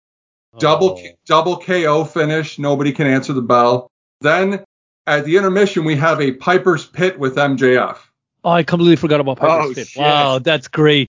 double 0.58 0.98
Oh. 1.02 1.08
double 1.26 1.56
KO 1.58 2.04
finish. 2.04 2.58
Nobody 2.58 2.92
can 2.92 3.06
answer 3.06 3.32
the 3.32 3.40
bell. 3.40 3.90
Then 4.20 4.64
at 5.06 5.24
the 5.24 5.36
intermission, 5.36 5.84
we 5.84 5.96
have 5.96 6.20
a 6.20 6.32
Piper's 6.32 6.84
Pit 6.86 7.18
with 7.18 7.36
MJF. 7.36 7.96
Oh, 8.44 8.50
I 8.50 8.62
completely 8.62 8.96
forgot 8.96 9.20
about 9.20 9.38
Piper's 9.38 9.70
Oh, 9.70 9.74
Pit. 9.74 9.88
shit. 9.88 10.00
Wow, 10.00 10.38
that's 10.38 10.68
great. 10.68 11.08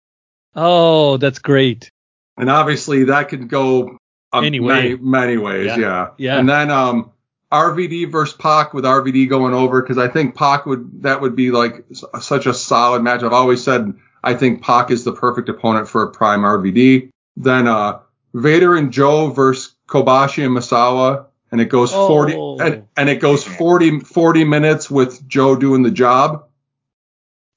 Oh, 0.56 1.18
that's 1.18 1.40
great. 1.40 1.92
And 2.38 2.50
obviously 2.50 3.06
that 3.06 3.30
could 3.30 3.48
go 3.50 3.98
um, 4.34 4.44
Any 4.46 4.60
way. 4.60 4.74
many, 4.76 4.96
many 4.98 5.38
ways. 5.38 5.68
Yeah. 5.68 5.78
Yeah. 5.78 6.08
Yeah. 6.18 6.40
And 6.40 6.48
then 6.50 6.70
um, 6.72 7.12
RVD 7.52 8.12
versus 8.12 8.36
Pac 8.38 8.74
with 8.74 8.84
RVD 8.86 9.30
going 9.30 9.54
over 9.54 9.82
because 9.82 9.98
I 9.98 10.08
think 10.08 10.36
Pac 10.36 10.66
would 10.66 11.04
that 11.04 11.22
would 11.22 11.36
be 11.36 11.52
like 11.52 11.86
such 12.20 12.46
a 12.46 12.54
solid 12.54 13.02
match. 13.04 13.24
I've 13.24 13.32
always 13.34 13.64
said 13.64 13.94
I 14.24 14.34
think 14.34 14.62
Pac 14.62 14.92
is 14.92 15.04
the 15.04 15.14
perfect 15.14 15.48
opponent 15.50 15.88
for 15.88 16.04
a 16.04 16.12
prime 16.12 16.42
RVD. 16.42 17.10
Then 17.38 17.68
uh, 17.68 18.00
Vader 18.34 18.76
and 18.76 18.92
Joe 18.92 19.30
versus 19.30 19.74
Kobashi 19.88 20.44
and 20.46 20.56
Misawa. 20.56 21.28
And 21.56 21.62
it 21.62 21.70
goes 21.70 21.90
40 21.94 22.34
Oh. 22.36 22.58
and, 22.60 22.86
and 22.98 23.08
it 23.08 23.22
goes 23.22 23.42
40, 23.46 24.02
40 24.02 24.44
minutes 24.44 24.92
with 24.92 25.26
Joe 25.26 25.56
doing 25.56 25.84
the 25.84 25.90
job. 25.92 26.50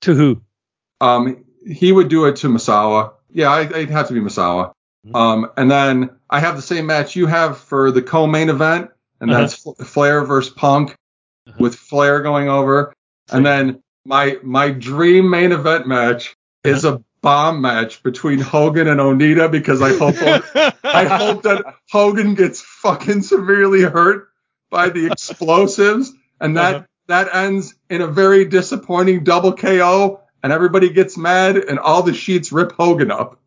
To 0.03 0.15
who? 0.15 0.41
Um, 1.01 1.45
he 1.67 1.91
would 1.91 2.07
do 2.09 2.27
it 2.27 2.37
to 2.37 2.47
Misawa. 2.49 3.15
Yeah, 3.33 3.51
I, 3.51 3.63
it'd 3.63 3.91
have 3.91 4.07
to 4.07 4.15
be 4.15 4.21
Misawa. 4.21 4.73
Mm-hmm. 5.05 5.17
Um, 5.17 5.51
and 5.57 5.69
then 5.69 6.11
I 6.31 6.39
have 6.39 6.55
the 6.55 6.63
same 6.63 6.87
match 6.87 7.17
you 7.17 7.27
have 7.27 7.59
for 7.59 7.91
the 7.91 8.01
co-main 8.01 8.51
event, 8.51 8.91
and 9.21 9.33
Uh-huh. 9.33 9.41
that's 9.41 9.55
Fl- 9.55 9.73
Flair 9.83 10.25
versus 10.25 10.53
Punk, 10.55 10.95
Uh-huh. 11.49 11.57
with 11.59 11.75
Flair 11.75 12.21
going 12.23 12.49
over. 12.49 12.95
Same. 13.29 13.39
And 13.39 13.47
then 13.47 13.83
my 14.05 14.39
my 14.45 14.71
dream 14.71 15.29
main 15.29 15.51
event 15.51 15.89
match 15.89 16.37
is 16.63 16.85
Uh-huh. 16.85 16.99
a 16.99 17.05
bomb 17.21 17.61
match 17.61 18.03
between 18.03 18.39
Hogan 18.41 18.89
and 18.89 19.01
Onita 19.01 19.51
because 19.51 19.83
I 19.83 19.97
hope 19.97 20.17
I 20.85 21.05
hope 21.05 21.43
that 21.43 21.65
Hogan 21.91 22.35
gets 22.35 22.61
fucking 22.61 23.23
severely 23.23 23.83
hurt 23.83 24.29
by 24.71 24.89
the 24.91 25.07
explosives, 25.07 26.13
and 26.41 26.57
that 26.57 26.75
Uh-huh. 26.77 26.85
that 27.09 27.35
ends 27.35 27.75
in 27.91 28.01
a 28.03 28.07
very 28.07 28.45
disappointing 28.45 29.25
double 29.25 29.53
KO, 29.55 30.21
and 30.43 30.53
everybody 30.53 30.91
gets 30.91 31.17
mad, 31.17 31.57
and 31.57 31.79
all 31.79 32.03
the 32.03 32.15
sheets 32.15 32.53
rip 32.53 32.73
Hogan 32.73 33.11
up. 33.11 33.41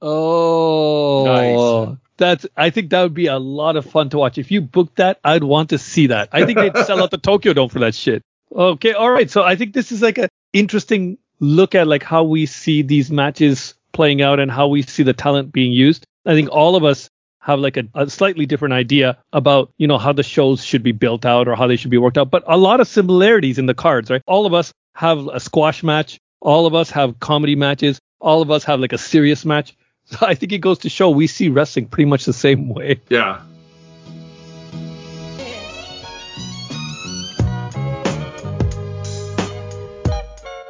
Oh, 0.00 1.24
Nice. 1.24 1.98
that's. 2.16 2.46
I 2.56 2.70
think 2.70 2.90
that 2.90 3.02
would 3.02 3.14
be 3.14 3.26
a 3.26 3.38
lot 3.38 3.76
of 3.76 3.86
fun 3.86 4.10
to 4.10 4.18
watch. 4.18 4.38
If 4.38 4.50
you 4.50 4.60
booked 4.60 4.96
that, 4.96 5.18
I'd 5.24 5.44
want 5.44 5.70
to 5.70 5.78
see 5.78 6.08
that. 6.08 6.28
I 6.32 6.44
think 6.44 6.58
they'd 6.58 6.76
sell 6.84 7.02
out 7.02 7.10
the 7.10 7.18
Tokyo 7.18 7.52
Dome 7.52 7.68
for 7.68 7.80
that 7.80 7.94
shit. 7.94 8.22
Okay, 8.54 8.92
all 8.92 9.10
right. 9.10 9.30
So 9.30 9.42
I 9.42 9.56
think 9.56 9.72
this 9.74 9.90
is 9.92 10.02
like 10.02 10.18
a 10.18 10.28
interesting 10.52 11.18
look 11.40 11.74
at 11.74 11.86
like 11.86 12.02
how 12.02 12.24
we 12.24 12.46
see 12.46 12.82
these 12.82 13.10
matches 13.10 13.74
playing 13.92 14.22
out 14.22 14.40
and 14.40 14.50
how 14.50 14.68
we 14.68 14.82
see 14.82 15.02
the 15.02 15.12
talent 15.12 15.52
being 15.52 15.72
used. 15.72 16.06
I 16.24 16.34
think 16.34 16.50
all 16.50 16.76
of 16.76 16.84
us 16.84 17.08
have 17.40 17.60
like 17.60 17.76
a, 17.76 17.84
a 17.94 18.10
slightly 18.10 18.44
different 18.44 18.74
idea 18.74 19.16
about 19.32 19.72
you 19.78 19.86
know 19.86 19.98
how 19.98 20.12
the 20.12 20.22
shows 20.22 20.64
should 20.64 20.82
be 20.82 20.92
built 20.92 21.24
out 21.24 21.46
or 21.46 21.54
how 21.54 21.66
they 21.66 21.76
should 21.76 21.92
be 21.92 21.98
worked 21.98 22.18
out, 22.18 22.30
but 22.30 22.42
a 22.46 22.56
lot 22.56 22.80
of 22.80 22.88
similarities 22.88 23.58
in 23.58 23.66
the 23.66 23.74
cards, 23.74 24.10
right? 24.10 24.22
All 24.26 24.46
of 24.46 24.52
us 24.52 24.72
have 24.94 25.28
a 25.28 25.38
squash 25.38 25.82
match. 25.82 26.18
All 26.40 26.66
of 26.66 26.74
us 26.74 26.90
have 26.90 27.20
comedy 27.20 27.54
matches. 27.54 28.00
All 28.20 28.42
of 28.42 28.50
us 28.50 28.64
have 28.64 28.80
like 28.80 28.92
a 28.92 28.98
serious 28.98 29.44
match. 29.44 29.76
So 30.08 30.24
I 30.24 30.36
think 30.36 30.52
it 30.52 30.58
goes 30.58 30.78
to 30.78 30.88
show 30.88 31.10
we 31.10 31.26
see 31.26 31.48
wrestling 31.48 31.86
pretty 31.86 32.08
much 32.08 32.26
the 32.26 32.32
same 32.32 32.68
way. 32.68 33.00
Yeah. 33.08 33.42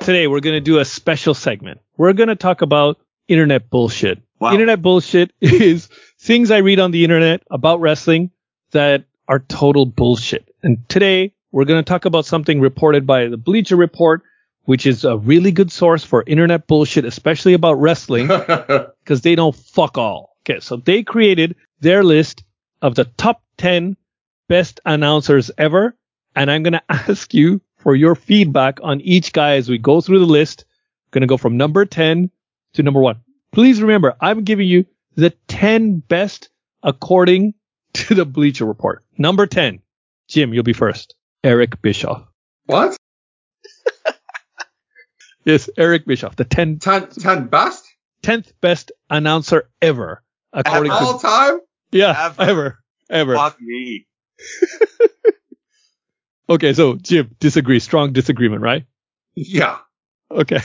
Today 0.07 0.29
we're 0.29 0.39
going 0.39 0.55
to 0.55 0.61
do 0.61 0.79
a 0.79 0.85
special 0.85 1.35
segment. 1.35 1.81
We're 1.97 2.13
going 2.13 2.29
to 2.29 2.37
talk 2.37 2.63
about 2.63 3.01
internet 3.27 3.71
bullshit. 3.71 4.23
Wow. 4.39 4.53
Internet 4.53 4.81
bullshit 4.81 5.33
is 5.41 5.89
things 6.21 6.53
I 6.53 6.59
read 6.59 6.79
on 6.79 6.93
the 6.93 7.03
internet 7.03 7.43
about 7.51 7.81
wrestling 7.81 8.31
that 8.71 9.03
are 9.27 9.41
total 9.41 9.85
bullshit. 9.85 10.55
And 10.63 10.89
today 10.89 11.33
we're 11.51 11.65
going 11.65 11.83
to 11.83 11.89
talk 11.89 12.05
about 12.05 12.25
something 12.25 12.61
reported 12.61 13.05
by 13.05 13.27
the 13.27 13.37
Bleacher 13.37 13.75
Report, 13.75 14.23
which 14.67 14.87
is 14.87 15.05
a 15.05 15.17
really 15.17 15.51
good 15.51 15.73
source 15.73 16.05
for 16.05 16.23
internet 16.25 16.69
bullshit, 16.69 17.05
especially 17.05 17.55
about 17.55 17.73
wrestling. 17.73 18.29
because 18.29 19.23
they 19.23 19.35
don't 19.35 19.57
fuck 19.57 19.99
all. 19.99 20.37
Okay, 20.49 20.61
so 20.61 20.77
they 20.77 21.03
created 21.03 21.57
their 21.81 22.05
list 22.05 22.45
of 22.81 22.95
the 22.95 23.07
top 23.17 23.43
10 23.57 23.97
best 24.47 24.79
announcers 24.85 25.51
ever, 25.59 25.97
and 26.37 26.49
I'm 26.49 26.63
going 26.63 26.75
to 26.79 26.83
ask 26.89 27.35
you 27.35 27.61
for 27.87 27.95
your 27.95 28.17
feedback 28.17 28.81
on 28.83 29.01
each 29.03 29.33
guy 29.33 29.55
as 29.55 29.69
we 29.69 29.79
go 29.79 30.01
through 30.01 30.19
the 30.19 30.27
list. 30.27 30.65
We're 31.05 31.21
going 31.21 31.21
to 31.21 31.29
go 31.29 31.37
from 31.37 31.57
number 31.57 31.85
10 31.85 32.33
to 32.73 32.83
number 32.83 32.99
1. 32.99 33.21
Please 33.53 33.81
remember, 33.81 34.17
I'm 34.21 34.43
giving 34.43 34.67
you 34.67 34.87
the 35.15 35.31
10 35.47 35.99
best 36.01 36.49
according 36.83 37.55
to 37.93 38.17
the 38.17 38.25
Bleacher 38.25 38.65
Report. 38.65 39.05
Number 39.19 39.47
10, 39.47 39.83
Jim, 40.27 40.53
you'll 40.53 40.65
be 40.65 40.73
first. 40.73 41.15
Eric 41.45 41.81
Bischoff. 41.81 42.27
what? 42.65 42.97
Yes, 45.45 45.71
Eric 45.79 46.07
Bischoff, 46.07 46.35
the 46.35 46.45
10, 46.45 46.81
10, 46.81 47.07
10 47.11 47.47
best 47.47 47.87
10th 48.25 48.51
best 48.61 48.91
announcer 49.09 49.71
ever, 49.81 50.25
according 50.53 50.91
to 50.91 50.99
all 50.99 51.21
time? 51.21 51.61
Yeah, 51.93 52.31
Ever. 52.37 52.43
ever, 52.43 52.79
ever. 53.09 53.35
Fuck 53.37 53.61
me. 53.61 54.09
Okay, 56.49 56.73
so 56.73 56.95
Jim, 56.97 57.35
disagree. 57.41 57.81
Strong 57.81 58.13
disagreement, 58.13 58.63
right? 58.63 58.85
Yeah. 59.35 59.79
Okay. 60.31 60.61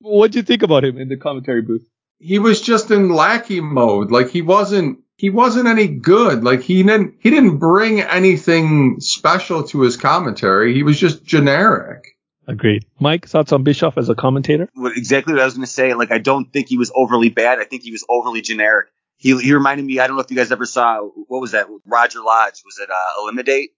What 0.00 0.32
do 0.32 0.38
you 0.38 0.42
think 0.42 0.62
about 0.62 0.84
him 0.84 0.98
in 0.98 1.08
the 1.08 1.16
commentary 1.16 1.62
booth? 1.62 1.88
He 2.18 2.38
was 2.38 2.60
just 2.60 2.90
in 2.90 3.10
lackey 3.10 3.60
mode. 3.60 4.10
Like 4.10 4.30
he 4.30 4.42
wasn't 4.42 5.00
he 5.16 5.30
wasn't 5.30 5.68
any 5.68 5.86
good. 5.88 6.42
Like 6.42 6.62
he 6.62 6.82
didn't 6.82 7.16
he 7.20 7.30
didn't 7.30 7.58
bring 7.58 8.00
anything 8.00 9.00
special 9.00 9.64
to 9.68 9.82
his 9.82 9.96
commentary. 9.96 10.74
He 10.74 10.82
was 10.82 10.98
just 10.98 11.24
generic. 11.24 12.04
Agreed. 12.48 12.84
Mike, 12.98 13.28
thoughts 13.28 13.52
on 13.52 13.62
Bischoff 13.62 13.96
as 13.96 14.08
a 14.08 14.14
commentator? 14.14 14.68
What, 14.74 14.96
exactly 14.96 15.32
what 15.32 15.42
I 15.42 15.44
was 15.44 15.54
going 15.54 15.64
to 15.64 15.72
say. 15.72 15.94
Like, 15.94 16.10
I 16.10 16.18
don't 16.18 16.52
think 16.52 16.68
he 16.68 16.76
was 16.76 16.90
overly 16.94 17.28
bad. 17.28 17.60
I 17.60 17.64
think 17.64 17.82
he 17.84 17.92
was 17.92 18.04
overly 18.08 18.40
generic. 18.40 18.88
He, 19.16 19.38
he 19.40 19.54
reminded 19.54 19.86
me, 19.86 20.00
I 20.00 20.08
don't 20.08 20.16
know 20.16 20.22
if 20.22 20.30
you 20.30 20.36
guys 20.36 20.50
ever 20.50 20.66
saw, 20.66 20.98
what 21.28 21.40
was 21.40 21.52
that? 21.52 21.68
Roger 21.86 22.20
Lodge. 22.20 22.62
Was 22.64 22.80
it, 22.80 22.90
uh, 22.90 23.22
Eliminate? 23.22 23.70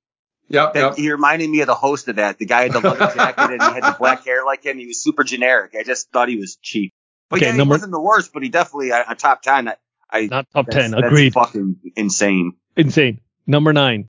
Yep, 0.48 0.74
That, 0.74 0.80
yep. 0.80 0.96
He 0.96 1.10
reminded 1.10 1.48
me 1.50 1.60
of 1.62 1.66
the 1.66 1.74
host 1.74 2.08
of 2.08 2.16
that. 2.16 2.38
The 2.38 2.46
guy 2.46 2.62
had 2.64 2.72
the 2.72 2.80
leather 2.80 3.12
jacket 3.14 3.50
and 3.52 3.62
he 3.62 3.68
had 3.72 3.82
the 3.82 3.96
black 3.98 4.24
hair 4.24 4.44
like 4.44 4.62
him. 4.64 4.78
He 4.78 4.86
was 4.86 5.02
super 5.02 5.24
generic. 5.24 5.74
I 5.78 5.82
just 5.84 6.10
thought 6.10 6.28
he 6.28 6.36
was 6.36 6.56
cheap. 6.60 6.92
But 7.30 7.38
Okay, 7.38 7.46
yeah, 7.46 7.56
number- 7.56 7.74
he 7.74 7.76
wasn't 7.78 7.92
the 7.92 8.00
worst, 8.00 8.32
but 8.34 8.42
he 8.42 8.50
definitely 8.50 8.90
a, 8.90 9.04
a 9.08 9.14
top 9.14 9.42
ten. 9.42 9.68
I, 9.68 9.76
I 10.10 10.26
Not 10.26 10.46
top 10.52 10.66
that's- 10.66 10.90
10. 10.90 10.90
that's 10.92 11.06
Agreed. 11.06 11.32
fucking 11.32 11.76
insane. 11.96 12.52
Insane. 12.76 13.20
Number 13.46 13.72
nine, 13.72 14.08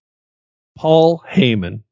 Paul 0.77 1.23
Heyman. 1.29 1.83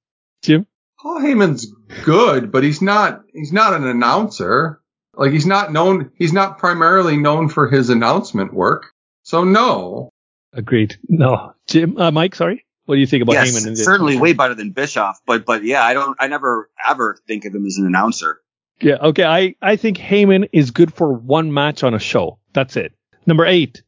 Jim? 0.41 0.67
Paul 0.99 1.19
Heyman's 1.19 1.67
good, 2.03 2.51
but 2.51 2.63
he's 2.63 2.81
not 2.81 3.23
he's 3.33 3.53
not 3.53 3.73
an 3.73 3.85
announcer. 3.87 4.81
Like 5.15 5.31
he's 5.31 5.45
not 5.45 5.71
known 5.71 6.11
he's 6.17 6.33
not 6.33 6.57
primarily 6.57 7.17
known 7.17 7.47
for 7.49 7.69
his 7.69 7.89
announcement 7.89 8.53
work. 8.53 8.91
So 9.23 9.43
no. 9.43 10.09
Agreed. 10.51 10.97
No. 11.07 11.53
Jim, 11.67 11.97
uh, 11.97 12.11
Mike, 12.11 12.35
sorry. 12.35 12.65
What 12.85 12.95
do 12.95 13.01
you 13.01 13.07
think 13.07 13.23
about 13.23 13.33
yes, 13.33 13.65
Heyman? 13.65 13.77
certainly 13.77 14.17
way 14.17 14.33
better 14.33 14.55
than 14.55 14.71
Bischoff. 14.71 15.21
But 15.25 15.45
but 15.45 15.63
yeah, 15.63 15.83
I 15.83 15.93
don't. 15.93 16.17
I 16.19 16.27
never 16.27 16.69
ever 16.87 17.17
think 17.27 17.45
of 17.45 17.55
him 17.55 17.65
as 17.65 17.77
an 17.77 17.85
announcer. 17.85 18.41
Yeah, 18.81 18.95
okay. 18.95 19.23
I, 19.23 19.55
I 19.61 19.75
think 19.77 19.97
Heyman 19.97 20.49
is 20.51 20.71
good 20.71 20.93
for 20.93 21.13
one 21.13 21.53
match 21.53 21.83
on 21.83 21.93
a 21.93 21.99
show. 21.99 22.39
That's 22.53 22.75
it. 22.75 22.93
Number 23.25 23.45
eight, 23.45 23.83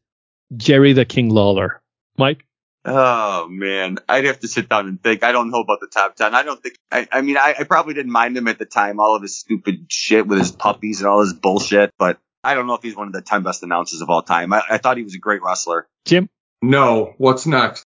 Jerry 0.55 0.93
the 0.93 1.05
King 1.05 1.29
Lawler. 1.29 1.81
Mike? 2.17 2.45
Oh 2.85 3.47
man, 3.49 3.97
I'd 4.07 4.25
have 4.25 4.39
to 4.41 4.47
sit 4.47 4.69
down 4.69 4.87
and 4.87 5.01
think. 5.01 5.23
I 5.23 5.31
don't 5.31 5.49
know 5.49 5.59
about 5.59 5.79
the 5.81 5.87
top 5.87 6.15
ten. 6.15 6.33
I 6.33 6.43
don't 6.43 6.61
think. 6.61 6.77
I, 6.91 7.07
I 7.11 7.21
mean, 7.21 7.35
I, 7.35 7.55
I 7.59 7.63
probably 7.63 7.95
didn't 7.95 8.11
mind 8.11 8.37
him 8.37 8.47
at 8.47 8.59
the 8.59 8.65
time, 8.65 8.99
all 8.99 9.15
of 9.15 9.23
his 9.23 9.37
stupid 9.37 9.87
shit 9.89 10.27
with 10.27 10.37
his 10.37 10.51
puppies 10.51 11.01
and 11.01 11.09
all 11.09 11.19
his 11.19 11.33
bullshit. 11.33 11.91
But 11.97 12.19
I 12.43 12.53
don't 12.53 12.67
know 12.67 12.75
if 12.75 12.83
he's 12.83 12.95
one 12.95 13.07
of 13.07 13.13
the 13.13 13.23
ten 13.23 13.43
best 13.43 13.63
announcers 13.63 14.01
of 14.01 14.09
all 14.09 14.21
time. 14.21 14.53
I, 14.53 14.61
I 14.69 14.77
thought 14.77 14.97
he 14.97 15.03
was 15.03 15.15
a 15.15 15.19
great 15.19 15.41
wrestler. 15.41 15.87
Jim. 16.05 16.29
No. 16.61 17.15
What's 17.17 17.45
next? 17.45 17.85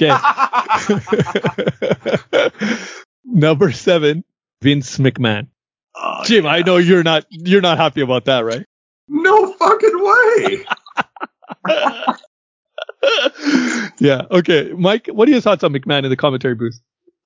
Okay. 0.00 0.16
Number 3.24 3.72
seven, 3.72 4.24
Vince 4.62 4.98
McMahon. 4.98 5.48
Oh, 5.94 6.22
Jim, 6.24 6.44
yeah. 6.44 6.50
I 6.50 6.62
know 6.62 6.78
you're 6.78 7.02
not 7.02 7.26
you're 7.28 7.60
not 7.60 7.76
happy 7.78 8.00
about 8.00 8.24
that, 8.26 8.44
right? 8.44 8.64
No 9.08 9.52
fucking 9.54 10.02
way. 10.02 10.64
yeah. 13.98 14.22
Okay, 14.30 14.72
Mike, 14.76 15.08
what 15.08 15.28
are 15.28 15.32
your 15.32 15.40
thoughts 15.40 15.64
on 15.64 15.72
McMahon 15.72 16.04
in 16.04 16.10
the 16.10 16.16
commentary 16.16 16.54
booth? 16.54 16.80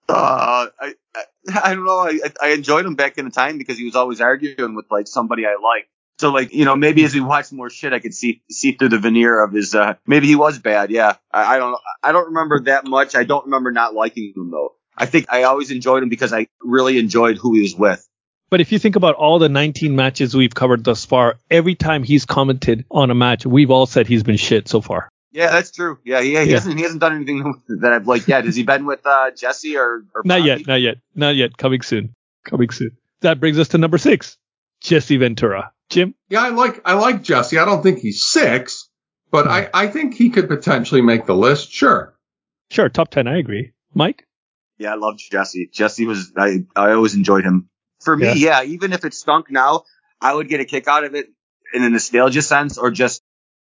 Uh, 0.09 0.69
I, 0.81 0.95
I 1.15 1.25
I 1.63 1.75
don't 1.75 1.85
know. 1.85 1.99
I 2.01 2.19
I 2.43 2.49
enjoyed 2.49 2.87
him 2.87 2.95
back 2.95 3.19
in 3.19 3.27
the 3.27 3.31
time 3.31 3.59
because 3.59 3.79
he 3.79 3.85
was 3.85 3.95
always 3.95 4.21
arguing 4.21 4.75
with 4.75 4.87
like 4.91 5.07
somebody 5.07 5.47
I 5.47 5.57
like. 5.63 5.89
So 6.19 6.31
like 6.31 6.53
you 6.55 6.65
know 6.65 6.77
maybe 6.77 7.05
as 7.05 7.15
we 7.15 7.21
watch 7.21 7.51
more 7.53 7.71
shit 7.71 7.93
I 7.93 7.99
could 7.99 8.15
see 8.15 8.43
see 8.51 8.73
through 8.73 8.91
the 8.91 8.99
veneer 8.99 9.43
of 9.43 9.53
his 9.53 9.75
uh 9.75 9.95
maybe 10.07 10.27
he 10.27 10.37
was 10.37 10.59
bad 10.59 10.91
yeah 10.91 11.17
I, 11.33 11.57
I 11.57 11.59
don't 11.59 11.77
I 12.03 12.13
don't 12.13 12.27
remember 12.27 12.61
that 12.65 12.85
much 12.87 13.15
I 13.17 13.25
don't 13.25 13.45
remember 13.47 13.73
not 13.73 13.95
liking 13.95 14.33
him 14.37 14.51
though 14.51 14.75
I 14.97 15.07
think 15.07 15.27
I 15.29 15.43
always 15.43 15.71
enjoyed 15.73 16.03
him 16.05 16.09
because 16.09 16.33
I 16.33 16.47
really 16.63 16.99
enjoyed 16.99 17.37
who 17.39 17.55
he 17.55 17.63
was 17.63 17.75
with 17.75 18.07
But 18.49 18.61
if 18.61 18.71
you 18.71 18.79
think 18.79 18.95
about 18.95 19.17
all 19.17 19.39
the 19.41 19.49
19 19.49 19.97
matches 19.97 20.37
we've 20.37 20.55
covered 20.55 20.85
thus 20.85 21.05
far, 21.05 21.37
every 21.51 21.75
time 21.75 22.05
he's 22.05 22.25
commented 22.25 22.85
on 22.93 23.11
a 23.11 23.15
match, 23.15 23.45
we've 23.45 23.73
all 23.73 23.87
said 23.87 24.07
he's 24.07 24.23
been 24.23 24.37
shit 24.37 24.69
so 24.69 24.81
far. 24.81 25.09
yeah 25.33 25.51
that's 25.51 25.73
true 25.73 25.99
yeah 26.05 26.21
yeah 26.21 26.43
he 26.45 26.51
Yeah. 26.51 26.57
hasn't 26.59 26.77
he 26.77 26.83
hasn't 26.85 27.01
done 27.01 27.15
anything 27.17 27.61
that 27.81 27.93
I've 27.93 28.07
liked 28.07 28.29
yet 28.29 28.45
has 28.45 28.55
he 28.55 28.63
been 28.63 28.87
with 28.87 29.05
uh 29.05 29.33
Jesse 29.33 29.77
or, 29.77 30.05
or 30.15 30.23
Not 30.25 30.39
Bobby? 30.39 30.47
yet, 30.49 30.67
not 30.69 30.81
yet, 30.81 30.97
not 31.17 31.35
yet. 31.35 31.57
Coming 31.57 31.83
soon. 31.83 32.15
Coming 32.45 32.71
soon. 32.71 32.93
That 33.23 33.41
brings 33.41 33.59
us 33.59 33.69
to 33.69 33.79
number 33.79 33.99
six, 33.99 34.39
Jesse 34.81 35.17
Ventura. 35.17 35.73
Jim? 35.91 36.15
Yeah, 36.29 36.43
I 36.43 36.49
like 36.51 36.81
I 36.85 36.95
like 36.95 37.23
Jesse. 37.23 37.59
I 37.59 37.65
don't 37.65 37.83
think 37.83 37.99
he's 37.99 38.25
six, 38.25 38.89
but 39.31 39.47
I, 39.47 39.63
hmm. 39.63 39.71
I 39.75 39.87
think 39.89 40.15
he 40.15 40.31
could 40.31 40.49
potentially 40.49 41.03
make 41.03 41.27
the 41.27 41.35
list. 41.35 41.73
Sure. 41.73 42.15
Sure, 42.71 42.89
top 42.89 43.11
10, 43.11 43.29
I 43.29 43.39
agree. 43.39 43.73
Mike? 43.93 44.27
Yeah, 44.79 44.93
I 44.93 44.97
loved 44.97 45.21
Jesse. 45.31 45.69
Jesse 45.73 46.07
was 46.07 46.33
I 46.37 46.65
I 46.75 46.93
always 46.93 47.15
enjoyed 47.15 47.45
him. 47.45 47.69
For 48.03 48.17
me, 48.17 48.35
yeah. 48.35 48.63
even 48.65 48.93
if 48.93 49.05
it 49.05 49.15
stunk 49.15 49.51
now, 49.51 49.85
I 50.21 50.35
would 50.35 50.49
get 50.49 50.61
a 50.61 50.65
kick 50.65 50.89
out 50.89 51.05
of 51.05 51.15
it 51.15 51.29
in 51.73 51.83
a 51.85 51.91
nostalgia 51.91 52.43
sense 52.43 52.77
or 52.77 52.91
just 52.91 53.23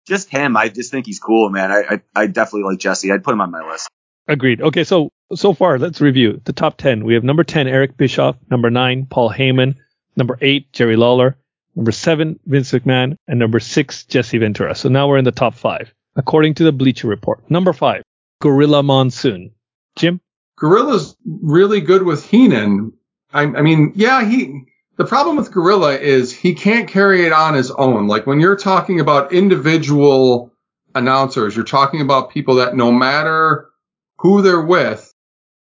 just 0.08 0.30
him. 0.30 0.58
I 0.58 0.70
just 0.70 0.92
think 0.92 1.06
he's 1.06 1.20
cool, 1.20 1.50
man. 1.50 1.72
I 1.72 1.78
I, 1.90 2.02
I 2.24 2.28
definitely 2.28 2.64
like 2.64 2.80
Jesse. 2.80 3.12
I'd 3.12 3.24
put 3.24 3.34
him 3.34 3.42
on 3.42 3.52
my 3.52 3.70
list. 3.72 3.88
Agreed. 4.28 4.62
Okay, 4.62 4.84
so 4.84 5.10
so 5.36 5.54
far, 5.54 5.80
let's 5.80 6.02
review 6.02 6.42
the 6.44 6.54
top 6.54 6.78
10. 6.78 7.04
We 7.04 7.14
have 7.14 7.24
number 7.24 7.44
10, 7.44 7.68
Eric 7.68 7.98
Bischoff. 7.98 8.36
Number 8.50 8.70
9, 8.70 9.08
Paul 9.10 9.32
Heyman. 9.32 9.76
Number 10.16 10.38
8, 10.42 10.72
Jerry 10.74 10.96
Lawler. 10.96 11.38
Number 11.78 11.92
7, 11.92 12.40
Vince 12.48 12.72
McMahon. 12.72 13.18
And 13.28 13.38
number 13.38 13.60
6, 13.60 14.06
Jesse 14.06 14.40
Ventura. 14.40 14.74
So 14.74 14.90
now 14.90 15.08
we're 15.08 15.20
in 15.20 15.26
the 15.26 15.32
top 15.32 15.54
5, 15.54 15.94
according 16.16 16.56
to 16.56 16.64
the 16.64 16.72
Bleacher 16.72 17.08
Report. 17.08 17.50
Number 17.52 17.72
5, 17.72 18.02
Gorilla 18.42 18.82
Monsoon. 18.82 19.52
Jim? 19.96 20.20
Gorilla's 20.58 21.16
really 21.24 21.80
good 21.80 22.02
with 22.02 22.26
Heenan. 22.26 22.94
I, 23.32 23.44
I 23.44 23.62
mean, 23.62 23.94
yeah, 23.96 24.28
he. 24.28 24.64
The 24.98 25.06
problem 25.06 25.36
with 25.36 25.52
Gorilla 25.52 25.94
is 25.94 26.34
he 26.34 26.56
can't 26.56 26.90
carry 26.90 27.28
it 27.28 27.32
on 27.32 27.54
his 27.54 27.70
own. 27.70 28.08
Like 28.08 28.26
when 28.26 28.40
you're 28.40 28.56
talking 28.56 29.00
about 29.00 29.32
individual 29.32 30.52
announcers, 30.96 31.56
you're 31.56 31.63
talking 31.63 32.02
about 32.02 32.32
people 32.32 32.56
that 32.56 32.76
no 32.76 32.92
matter 32.92 33.70
who 34.18 34.42
they're 34.42 34.66
with, 34.66 35.13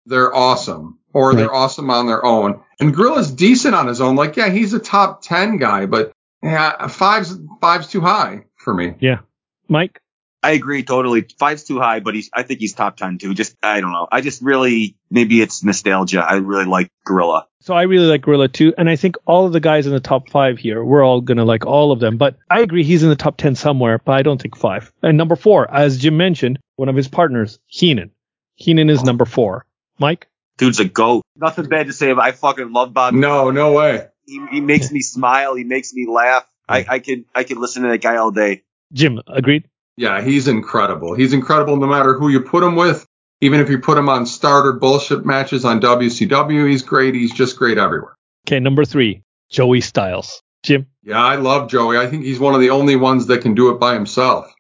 they're 0.07 0.35
awesome 0.35 0.99
or 1.13 1.35
they're 1.35 1.55
awesome 1.55 1.91
on 1.91 2.07
their 2.07 2.25
own. 2.25 2.63
And 2.81 2.95
Gorilla's 2.95 3.31
decent 3.31 3.75
on 3.75 3.87
his 3.87 4.01
own. 4.01 4.17
Like, 4.17 4.37
yeah, 4.37 4.49
he's 4.49 4.73
a 4.73 4.79
top 4.79 5.23
10 5.23 5.59
guy, 5.59 5.87
but 5.87 6.13
yeah, 6.43 6.87
five's, 6.89 7.39
five's 7.61 7.89
too 7.89 8.01
high 8.01 8.45
for 8.57 8.73
me. 8.73 8.95
Yeah, 9.01 9.21
Mike? 9.69 10.01
I 10.43 10.53
agree 10.53 10.83
totally. 10.83 11.27
Five's 11.39 11.65
too 11.65 11.79
high, 11.79 12.01
but 12.01 12.15
he's 12.15 12.31
I 12.33 12.45
think 12.45 12.61
he's 12.61 12.73
top 12.73 12.97
ten 12.97 13.19
too. 13.19 13.35
Just 13.35 13.57
I 13.63 13.81
don't 13.81 13.93
know. 13.93 14.09
I 14.11 14.23
just 14.23 14.41
really 14.41 14.97
maybe 15.11 15.43
it's 15.43 15.63
nostalgia. 15.63 16.21
I 16.21 16.37
really 16.37 16.65
like 16.65 16.91
Gorilla. 17.05 17.47
So 17.61 17.75
I 17.75 17.83
really 17.83 18.07
like 18.07 18.23
Gorilla 18.23 18.49
too, 18.49 18.73
and 18.79 18.89
I 18.89 18.97
think 18.97 19.17
all 19.27 19.47
of 19.47 19.53
the 19.53 19.61
guys 19.61 19.87
in 19.87 19.93
the 19.93 20.01
top 20.01 20.31
five 20.31 20.59
here, 20.59 20.83
we're 20.83 21.05
all 21.05 21.21
gonna 21.21 21.45
like 21.45 21.67
all 21.67 21.93
of 21.93 22.01
them. 22.01 22.17
But 22.17 22.39
I 22.49 22.61
agree 22.61 22.85
he's 22.85 23.03
in 23.03 23.11
the 23.11 23.17
top 23.17 23.37
ten 23.37 23.55
somewhere, 23.55 24.01
but 24.03 24.13
I 24.13 24.23
don't 24.23 24.41
think 24.41 24.57
five. 24.57 24.91
And 25.03 25.19
number 25.19 25.37
four, 25.37 25.71
as 25.71 25.99
Jim 25.99 26.17
mentioned, 26.17 26.59
one 26.77 26.89
of 26.89 26.97
his 26.97 27.09
partners, 27.09 27.59
Heenan. 27.67 28.11
Heenan 28.55 28.89
is 28.89 29.05
number 29.05 29.27
four. 29.27 29.67
Mike? 29.99 30.30
Dude's 30.61 30.79
a 30.79 30.85
goat. 30.85 31.25
Nothing 31.37 31.69
bad 31.69 31.87
to 31.87 31.95
say 31.95 32.11
about. 32.11 32.25
I 32.25 32.33
fucking 32.33 32.71
love 32.71 32.93
Bob. 32.93 33.15
No, 33.15 33.51
no 33.51 33.73
way. 33.73 34.07
He, 34.27 34.39
he 34.53 34.61
makes 34.61 34.93
me 34.93 35.01
smile. 35.01 35.55
He 35.55 35.65
makes 35.65 35.95
me 35.95 36.07
laugh. 36.07 36.47
I, 36.69 36.85
I 36.87 36.99
could 36.99 37.25
I 37.35 37.45
could 37.45 37.57
listen 37.57 37.83
to 37.83 37.89
that 37.89 38.03
guy 38.03 38.17
all 38.17 38.31
day. 38.31 38.63
Jim, 38.93 39.21
agreed? 39.27 39.65
Yeah, 39.97 40.21
he's 40.21 40.49
incredible. 40.49 41.15
He's 41.15 41.33
incredible 41.33 41.77
no 41.77 41.87
matter 41.87 42.13
who 42.13 42.29
you 42.29 42.43
put 42.43 42.63
him 42.63 42.77
with. 42.77 43.07
Even 43.41 43.61
if 43.61 43.71
you 43.71 43.79
put 43.79 43.97
him 43.97 44.11
on 44.11 44.27
starter 44.27 44.75
bullshit 44.75 45.25
matches 45.25 45.65
on 45.65 45.81
WCW, 45.81 46.69
he's 46.69 46.83
great. 46.83 47.15
He's 47.15 47.33
just 47.33 47.57
great 47.57 47.79
everywhere. 47.79 48.15
Okay, 48.47 48.61
number 48.61 48.85
three, 48.85 49.23
Joey 49.49 49.81
Styles. 49.81 50.43
Jim? 50.63 50.87
Yeah, 51.03 51.23
I 51.23 51.37
love 51.37 51.71
Joey. 51.71 51.97
I 51.97 52.07
think 52.07 52.25
he's 52.25 52.39
one 52.39 52.55
of 52.55 52.61
the 52.61 52.71
only 52.71 52.97
ones 52.97 53.27
that 53.29 53.41
can 53.41 53.55
do 53.55 53.71
it 53.71 53.81
by 53.81 53.95
himself. 53.95 54.53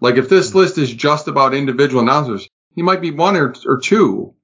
Like 0.00 0.16
if 0.16 0.28
this 0.28 0.52
mm. 0.52 0.54
list 0.54 0.78
is 0.78 0.94
just 0.94 1.26
about 1.26 1.52
individual 1.52 2.00
announcers, 2.00 2.48
he 2.76 2.82
might 2.82 3.00
be 3.00 3.10
one 3.10 3.36
or, 3.36 3.54
or 3.66 3.80
two. 3.80 4.34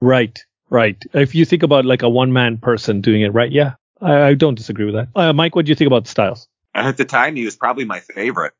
Right, 0.00 0.42
right. 0.72 1.02
If 1.12 1.34
you 1.34 1.44
think 1.44 1.62
about 1.62 1.84
like 1.84 2.02
a 2.02 2.08
one 2.08 2.32
man 2.32 2.58
person 2.58 3.00
doing 3.00 3.22
it, 3.22 3.28
right? 3.28 3.50
Yeah, 3.50 3.74
I, 4.00 4.22
I 4.22 4.34
don't 4.34 4.54
disagree 4.54 4.86
with 4.86 4.94
that. 4.94 5.08
Uh, 5.14 5.32
Mike, 5.32 5.54
what 5.54 5.66
do 5.66 5.70
you 5.70 5.76
think 5.76 5.86
about 5.86 6.06
Styles? 6.06 6.48
At 6.74 6.96
the 6.96 7.04
time, 7.04 7.36
he 7.36 7.44
was 7.44 7.56
probably 7.56 7.84
my 7.84 8.00
favorite. 8.00 8.52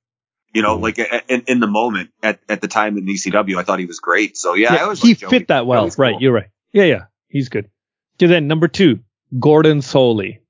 You 0.55 0.61
know, 0.61 0.77
like 0.77 0.98
in, 0.98 1.44
in 1.46 1.61
the 1.61 1.66
moment 1.66 2.11
at, 2.22 2.38
at 2.46 2.61
the 2.61 2.68
time 2.68 2.98
in 2.98 3.07
ECW, 3.07 3.57
I 3.57 3.62
thought 3.62 3.79
he 3.79 3.87
was 3.87 4.01
great. 4.01 4.37
So 4.37 4.53
yeah, 4.53 4.75
I 4.75 4.83
always 4.83 5.01
he 5.01 5.09
liked 5.09 5.20
Joey. 5.20 5.31
fit 5.31 5.48
that 5.48 5.66
well. 5.66 5.85
Joey's 5.85 5.98
Right, 5.98 6.12
cool. 6.12 6.22
you're 6.22 6.33
right. 6.33 6.48
Yeah, 6.72 6.85
yeah, 6.85 7.05
he's 7.29 7.48
good. 7.48 7.70
Okay, 8.16 8.27
then 8.27 8.48
number 8.48 8.68
two, 8.68 9.01
Gordon 9.38 9.79
Solie. 9.79 10.40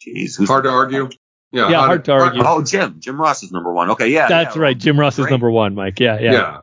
Jeez, 0.00 0.38
who's 0.38 0.48
Hard 0.48 0.64
to 0.64 0.70
argue. 0.70 1.10
Yeah, 1.52 1.68
Yeah, 1.68 1.78
hard 1.80 2.04
to 2.06 2.12
argue. 2.12 2.42
Oh, 2.44 2.62
Jim. 2.62 2.96
Jim 3.00 3.20
Ross 3.20 3.42
is 3.42 3.52
number 3.52 3.72
one. 3.72 3.90
Okay, 3.90 4.08
yeah. 4.08 4.28
That's 4.28 4.56
yeah. 4.56 4.62
right. 4.62 4.78
Jim 4.78 4.98
Ross 4.98 5.18
is 5.18 5.24
Great. 5.24 5.30
number 5.32 5.50
one, 5.50 5.74
Mike. 5.74 6.00
Yeah, 6.00 6.18
yeah, 6.20 6.32
Yeah. 6.32 6.60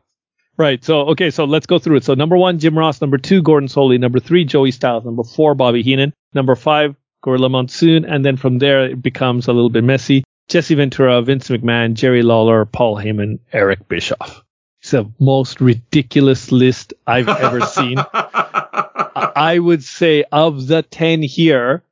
Right. 0.58 0.84
So, 0.84 1.02
okay. 1.10 1.30
So 1.30 1.44
let's 1.44 1.66
go 1.66 1.78
through 1.78 1.98
it. 1.98 2.04
So 2.04 2.14
number 2.14 2.36
one, 2.36 2.58
Jim 2.58 2.76
Ross. 2.76 3.00
Number 3.00 3.16
two, 3.16 3.42
Gordon 3.42 3.68
Solie. 3.68 3.98
Number 3.98 4.18
three, 4.18 4.44
Joey 4.44 4.72
Styles. 4.72 5.04
Number 5.04 5.22
four, 5.22 5.54
Bobby 5.54 5.82
Heenan. 5.82 6.12
Number 6.34 6.56
five, 6.56 6.96
Gorilla 7.22 7.48
Monsoon. 7.48 8.04
And 8.04 8.24
then 8.24 8.36
from 8.36 8.58
there, 8.58 8.86
it 8.86 9.00
becomes 9.00 9.46
a 9.46 9.52
little 9.52 9.70
bit 9.70 9.84
messy. 9.84 10.24
Jesse 10.48 10.74
Ventura, 10.74 11.22
Vince 11.22 11.48
McMahon, 11.48 11.94
Jerry 11.94 12.22
Lawler, 12.22 12.64
Paul 12.64 12.96
Heyman, 12.96 13.38
Eric 13.52 13.86
Bischoff. 13.86 14.42
It's 14.80 14.92
the 14.92 15.10
most 15.18 15.60
ridiculous 15.60 16.50
list 16.50 16.94
I've 17.06 17.28
ever 17.28 17.60
seen. 17.60 17.98
I 18.14 19.58
would 19.58 19.84
say 19.84 20.24
of 20.32 20.66
the 20.66 20.82
10 20.82 21.22
here, 21.22 21.82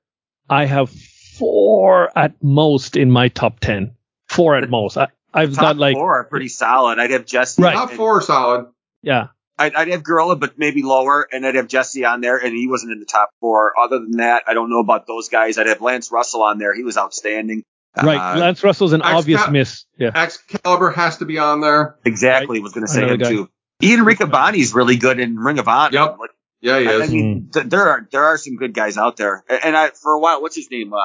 I 0.49 0.65
have 0.65 0.91
four 0.91 2.11
at 2.17 2.43
most 2.43 2.97
in 2.97 3.11
my 3.11 3.29
top 3.29 3.61
10. 3.61 3.93
Four 4.29 4.57
at 4.57 4.71
most. 4.71 4.97
I, 4.97 5.09
I've 5.37 5.55
Top 5.55 5.63
got 5.63 5.77
like, 5.77 5.95
four 5.95 6.19
are 6.21 6.25
pretty 6.25 6.49
solid. 6.49 6.99
I'd 6.99 7.11
have 7.11 7.27
Jesse. 7.27 7.63
Right. 7.63 7.75
Top 7.75 7.91
and- 7.91 7.97
four 7.97 8.21
solid. 8.23 8.67
yeah. 9.03 9.29
I'd, 9.59 9.75
I'd 9.75 9.89
have 9.89 10.03
Gorilla, 10.05 10.37
but 10.37 10.59
maybe 10.59 10.83
lower, 10.83 11.27
and 11.33 11.47
I'd 11.47 11.55
have 11.55 11.67
Jesse 11.67 12.05
on 12.05 12.21
there, 12.21 12.37
and 12.37 12.55
he 12.55 12.69
wasn't 12.69 12.93
in 12.93 13.01
the 13.01 13.07
top 13.07 13.31
four. 13.41 13.73
Other 13.81 14.01
than 14.01 14.19
that, 14.19 14.43
I 14.47 14.53
don't 14.53 14.69
know 14.69 14.81
about 14.81 15.07
those 15.07 15.31
guys. 15.31 15.57
I'd 15.57 15.67
have 15.67 15.81
Lance 15.81 16.13
Russell 16.13 16.43
on 16.43 16.59
there. 16.59 16.75
He 16.75 16.83
was 16.83 16.99
outstanding. 16.99 17.63
Right. 17.97 18.19
Uh, 18.37 18.39
Lance 18.39 18.63
Russell's 18.63 18.93
an 18.93 19.01
X 19.01 19.11
obvious 19.11 19.49
miss. 19.49 19.87
Yeah. 19.97 20.11
Excalibur 20.15 20.91
has 20.91 21.17
to 21.19 21.25
be 21.25 21.39
on 21.39 21.63
there. 21.63 21.97
exactly. 22.05 22.61
Was 22.61 22.75
going 22.75 22.87
to 22.87 22.93
say 22.93 22.99
Another 23.05 23.15
him 23.15 23.21
guy. 23.21 23.29
too. 23.31 23.49
Ian 23.83 24.01
Riccaboni's 24.05 24.75
really 24.75 24.97
good 24.97 25.19
in 25.21 25.37
Ring 25.39 25.59
of 25.59 25.69
Honor. 25.69 25.95
Yep. 25.97 26.17
Like, 26.19 26.31
Yeah, 26.61 26.79
he 26.81 26.89
I, 26.89 26.91
I 26.93 26.95
is. 27.05 27.11
mean, 27.11 27.49
th- 27.51 27.65
there 27.67 27.89
are 27.89 28.09
there 28.13 28.25
are 28.25 28.37
some 28.37 28.57
good 28.57 28.75
guys 28.75 28.99
out 28.99 29.17
there. 29.17 29.43
And, 29.49 29.61
and 29.65 29.77
I 29.77 29.89
for 29.89 30.13
a 30.13 30.19
while, 30.21 30.43
what's 30.43 30.57
his 30.57 30.71
name? 30.71 30.93
Uh, 30.93 30.99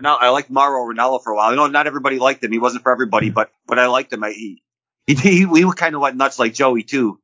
Ranallo, 0.00 0.18
I 0.20 0.28
liked 0.30 0.50
Mauro 0.50 0.92
Ranallo 0.92 1.22
for 1.22 1.32
a 1.32 1.36
while. 1.36 1.52
I 1.52 1.54
know 1.54 1.66
not 1.68 1.86
everybody 1.86 2.18
liked 2.18 2.42
him. 2.42 2.52
He 2.52 2.58
wasn't 2.58 2.82
for 2.82 2.92
everybody, 2.92 3.30
but 3.30 3.50
but 3.66 3.78
I 3.78 3.86
liked 3.86 4.12
him. 4.12 4.24
I, 4.24 4.30
he 4.30 4.62
he 5.06 5.14
he, 5.14 5.46
he 5.46 5.72
kind 5.76 5.94
of 5.94 6.00
went 6.00 6.16
nuts 6.16 6.38
like 6.38 6.54
Joey 6.54 6.82
too. 6.82 7.20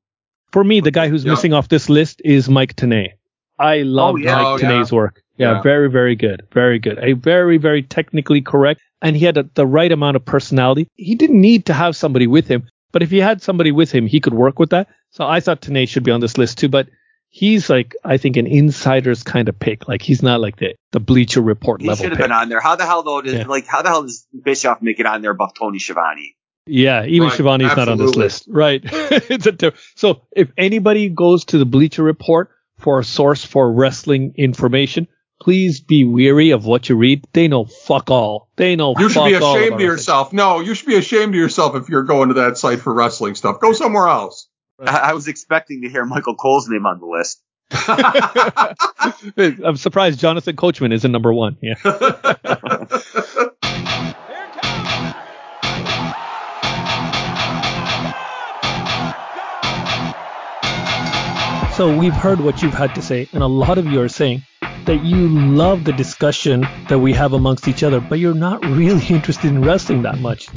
For 0.53 0.63
me, 0.63 0.81
the 0.81 0.91
guy 0.91 1.09
who's 1.09 1.25
Yeah. 1.25 1.33
missing 1.33 1.53
off 1.53 1.69
this 1.69 1.89
list 1.89 2.23
is 2.25 2.49
Mike 2.49 2.77
Tenay. 2.77 3.13
I 3.59 3.81
oh, 3.81 3.85
love 3.85 4.15
Oh, 4.15 4.17
yeah. 4.17 4.37
Mike 4.37 4.47
Oh, 4.47 4.57
yeah. 4.59 4.85
Work. 4.91 5.23
Yeah, 5.37 5.53
Yeah. 5.53 5.63
very, 5.63 5.91
very 5.91 6.17
good. 6.17 6.43
Very 6.53 6.79
good. 6.79 6.99
A 6.99 7.13
very, 7.13 7.57
very 7.59 7.83
technically 7.83 8.41
correct. 8.41 8.81
And 9.03 9.17
he 9.17 9.25
had 9.25 9.37
a, 9.39 9.49
the 9.55 9.67
right 9.67 9.91
amount 9.91 10.17
of 10.17 10.25
personality. 10.25 10.89
He 10.95 11.15
didn't 11.15 11.41
need 11.41 11.67
to 11.67 11.73
have 11.73 11.97
somebody 11.97 12.27
with 12.27 12.47
him, 12.49 12.69
but 12.93 13.03
if 13.03 13.11
he 13.11 13.19
had 13.19 13.43
somebody 13.43 13.73
with 13.73 13.91
him, 13.91 14.07
he 14.07 14.21
could 14.21 14.35
work 14.35 14.59
with 14.59 14.71
that. 14.71 14.89
So 15.11 15.25
I 15.27 15.41
thought 15.41 15.63
Tenay 15.63 15.89
should 15.89 16.05
be 16.05 16.11
on 16.11 16.21
this 16.21 16.37
list 16.37 16.59
too, 16.59 16.69
but 16.69 16.89
he's 17.31 17.71
like, 17.71 17.95
I 18.05 18.19
think 18.19 18.37
an 18.37 18.47
insider's 18.47 19.23
kind 19.23 19.49
of 19.49 19.59
pick. 19.59 19.89
Like 19.89 20.03
he's 20.03 20.23
not 20.23 20.41
like 20.41 20.57
the, 20.57 20.75
the 20.93 21.01
Bleacher 21.01 21.41
Report 21.41 21.81
He 21.81 21.89
level 21.89 22.03
should 22.03 22.11
have 22.13 22.19
pick. 22.19 22.25
been 22.25 22.33
on 22.33 22.49
there. 22.49 22.61
How 22.61 22.77
the 22.77 22.85
hell 22.85 23.03
though? 23.03 23.23
Did, 23.23 23.35
Yeah. 23.35 23.47
Like 23.47 23.67
how 23.67 23.83
the 23.83 23.89
hell 23.89 24.03
does 24.03 24.27
Bischoff 24.45 24.83
make 24.83 25.01
it 25.01 25.07
on 25.07 25.23
there 25.23 25.31
above 25.31 25.55
Tony 25.59 25.79
Schiavone? 25.79 26.37
Yeah, 26.67 27.07
even 27.07 27.29
right, 27.29 27.37
Schiavone's 27.37 27.77
not 27.77 27.89
on 27.89 27.99
this 27.99 28.15
list. 28.15 28.45
Right. 28.49 28.83
it's 28.85 29.47
a 29.47 29.53
ter- 29.53 29.73
so 29.97 30.23
if 30.33 30.51
anybody 30.59 31.09
goes 31.09 31.47
to 31.47 31.59
the 31.59 31.65
Bleacher 31.65 32.03
Report 32.03 32.51
for 32.79 32.99
a 33.01 33.05
source 33.05 33.45
for 33.45 33.73
wrestling 33.73 34.35
information, 34.37 35.09
please 35.41 35.81
be 35.81 36.05
weary 36.05 36.51
of 36.51 36.67
what 36.67 36.89
you 36.89 36.97
read. 36.97 37.25
They 37.33 37.49
know 37.49 37.65
fuck 37.65 38.11
all. 38.11 38.51
They 38.57 38.77
know. 38.77 38.95
You 38.99 39.09
should 39.09 39.25
be 39.25 39.35
ashamed 39.35 39.75
of 39.75 39.81
yourself. 39.81 40.33
No, 40.33 40.61
you 40.61 40.75
should 40.75 40.87
be 40.87 40.97
ashamed 40.97 41.31
of 41.35 41.41
yourself 41.41 41.75
if 41.77 41.89
you're 41.89 42.05
going 42.05 42.29
to 42.29 42.35
that 42.35 42.59
site 42.59 42.81
for 42.81 42.93
wrestling 42.93 43.35
stuff. 43.37 43.61
Go 43.61 43.73
somewhere 43.73 44.09
else. 44.09 44.49
I, 44.85 45.11
I 45.11 45.15
was 45.15 45.29
expecting 45.29 45.83
to 45.83 45.89
hear 45.89 46.05
Michael 46.05 46.35
Cole's 46.35 46.69
name 46.69 46.85
on 46.87 46.99
the 47.01 47.07
list. 47.07 47.41
I'm 49.65 49.77
surprised 49.77 50.19
Jonathan 50.19 50.57
Coachman 50.57 50.91
isn't 50.93 51.13
number 51.13 51.33
one. 51.33 51.57
Yeah. 51.63 51.75
so 61.75 61.97
we've 61.97 62.13
heard 62.13 62.41
what 62.41 62.61
you've 62.63 62.75
had 62.75 62.97
to 62.97 63.03
say, 63.03 63.29
and 63.33 63.43
a 63.43 63.47
lot 63.47 63.79
of 63.79 63.87
you 63.87 64.01
are 64.01 64.09
saying 64.09 64.43
that 64.87 65.05
you 65.05 65.29
love 65.29 65.85
the 65.85 65.93
discussion 65.93 66.67
that 66.89 66.99
we 66.99 67.13
have 67.13 67.33
amongst 67.33 67.69
each 67.69 67.83
other, 67.83 68.01
but 68.01 68.19
you're 68.19 68.35
not 68.35 68.65
really 68.65 69.05
interested 69.11 69.49
in 69.49 69.63
wrestling 69.63 70.03
that 70.03 70.19
much. 70.19 70.49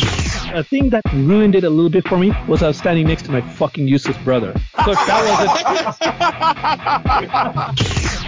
A 0.54 0.64
thing 0.64 0.90
that 0.92 1.02
ruined 1.14 1.56
it 1.56 1.64
a 1.64 1.70
little 1.70 1.90
bit 1.90 2.08
for 2.08 2.18
me 2.18 2.32
was 2.48 2.62
I 2.62 2.68
was 2.68 2.78
standing 2.78 3.08
next 3.08 3.24
to 3.24 3.32
my 3.32 3.42
fucking 3.42 3.88
useless 3.88 4.18
brother. 4.20 4.54
So 4.86 4.94
that 4.94 5.24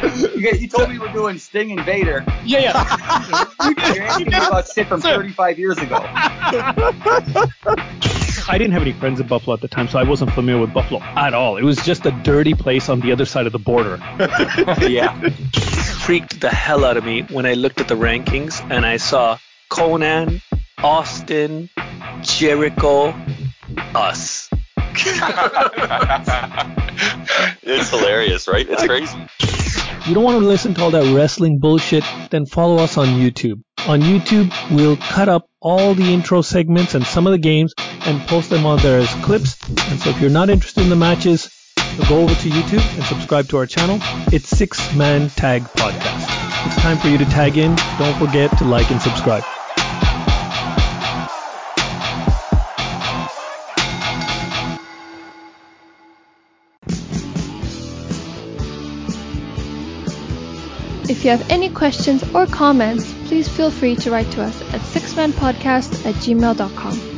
wasn't. 0.01 0.35
you, 0.35 0.41
guys, 0.41 0.61
you 0.61 0.67
told 0.67 0.89
me 0.89 0.97
we 0.97 1.07
are 1.07 1.13
doing 1.13 1.37
Sting 1.37 1.71
and 1.71 1.85
Vader. 1.85 2.23
Yeah, 2.43 2.59
yeah. 2.59 3.45
You're 3.93 4.03
asking 4.03 4.29
me 4.29 4.37
about 4.37 4.67
shit 4.67 4.87
from 4.87 5.01
35 5.01 5.59
years 5.59 5.77
ago. 5.77 6.03
I 8.47 8.59
didn't 8.59 8.73
have 8.73 8.83
any 8.83 8.93
friends 8.93 9.19
in 9.19 9.25
Buffalo 9.27 9.55
at 9.55 9.61
the 9.61 9.67
time, 9.67 9.87
so 9.87 9.97
I 9.97 10.03
wasn't 10.03 10.31
familiar 10.33 10.61
with 10.61 10.71
Buffalo 10.71 11.01
at 11.01 11.33
all. 11.33 11.57
It 11.57 11.63
was 11.63 11.77
just 11.77 12.05
a 12.05 12.11
dirty 12.11 12.53
place 12.53 12.89
on 12.89 12.99
the 12.99 13.11
other 13.11 13.25
side 13.25 13.47
of 13.47 13.51
the 13.51 13.59
border. 13.59 13.97
yeah. 14.87 15.19
Freaked 16.03 16.41
the 16.41 16.49
hell 16.49 16.85
out 16.85 16.95
of 16.95 17.03
me 17.03 17.23
when 17.23 17.47
I 17.47 17.53
looked 17.53 17.81
at 17.81 17.87
the 17.87 17.95
rankings 17.95 18.61
and 18.69 18.85
I 18.85 18.97
saw 18.97 19.39
Conan, 19.69 20.41
Austin, 20.77 21.71
Jericho, 22.21 23.15
us. 23.95 24.47
it's 27.63 27.89
hilarious, 27.89 28.47
right? 28.47 28.67
It's 28.69 28.85
crazy. 28.85 29.17
You 30.07 30.13
don't 30.13 30.23
want 30.23 30.39
to 30.39 30.47
listen 30.47 30.75
to 30.75 30.81
all 30.83 30.91
that 30.91 31.15
wrestling 31.15 31.57
bullshit? 31.57 32.03
Then 32.29 32.45
follow 32.45 32.77
us 32.83 32.95
on 32.95 33.07
YouTube. 33.07 33.63
On 33.87 34.01
YouTube, 34.01 34.53
we'll 34.75 34.97
cut 34.97 35.29
up 35.29 35.49
all 35.61 35.95
the 35.95 36.13
intro 36.13 36.43
segments 36.43 36.93
and 36.93 37.03
some 37.03 37.25
of 37.25 37.31
the 37.31 37.39
games 37.39 37.73
and 38.05 38.21
post 38.27 38.49
them 38.49 38.65
on 38.65 38.79
there 38.79 38.99
as 38.99 39.13
clips. 39.25 39.57
And 39.89 39.99
so 39.99 40.09
if 40.09 40.21
you're 40.21 40.29
not 40.29 40.49
interested 40.49 40.83
in 40.83 40.89
the 40.89 40.95
matches, 40.95 41.49
go 42.07 42.21
over 42.21 42.33
to 42.35 42.49
YouTube 42.49 42.95
and 42.95 43.03
subscribe 43.03 43.47
to 43.49 43.57
our 43.57 43.65
channel. 43.65 43.99
It's 44.31 44.49
Six 44.49 44.93
Man 44.95 45.29
Tag 45.29 45.63
Podcast. 45.63 46.25
It's 46.67 46.75
time 46.77 46.97
for 46.97 47.07
you 47.07 47.17
to 47.17 47.25
tag 47.25 47.57
in. 47.57 47.75
Don't 47.97 48.17
forget 48.17 48.55
to 48.57 48.65
like 48.65 48.89
and 48.91 49.01
subscribe. 49.01 49.43
If 61.07 61.23
you 61.23 61.29
have 61.29 61.49
any 61.51 61.69
questions 61.69 62.23
or 62.33 62.47
comments, 62.47 63.13
please 63.27 63.47
feel 63.47 63.69
free 63.69 63.95
to 63.97 64.11
write 64.11 64.31
to 64.31 64.41
us 64.41 64.59
at 64.73 64.81
sixmanpodcast 64.81 66.05
at 66.05 66.15
gmail.com. 66.15 67.14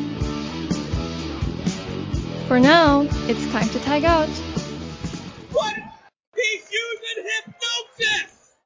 For 2.47 2.61
now, 2.61 3.05
it's 3.27 3.45
time 3.51 3.67
to 3.71 3.79
tag 3.81 4.05
out. 4.05 4.46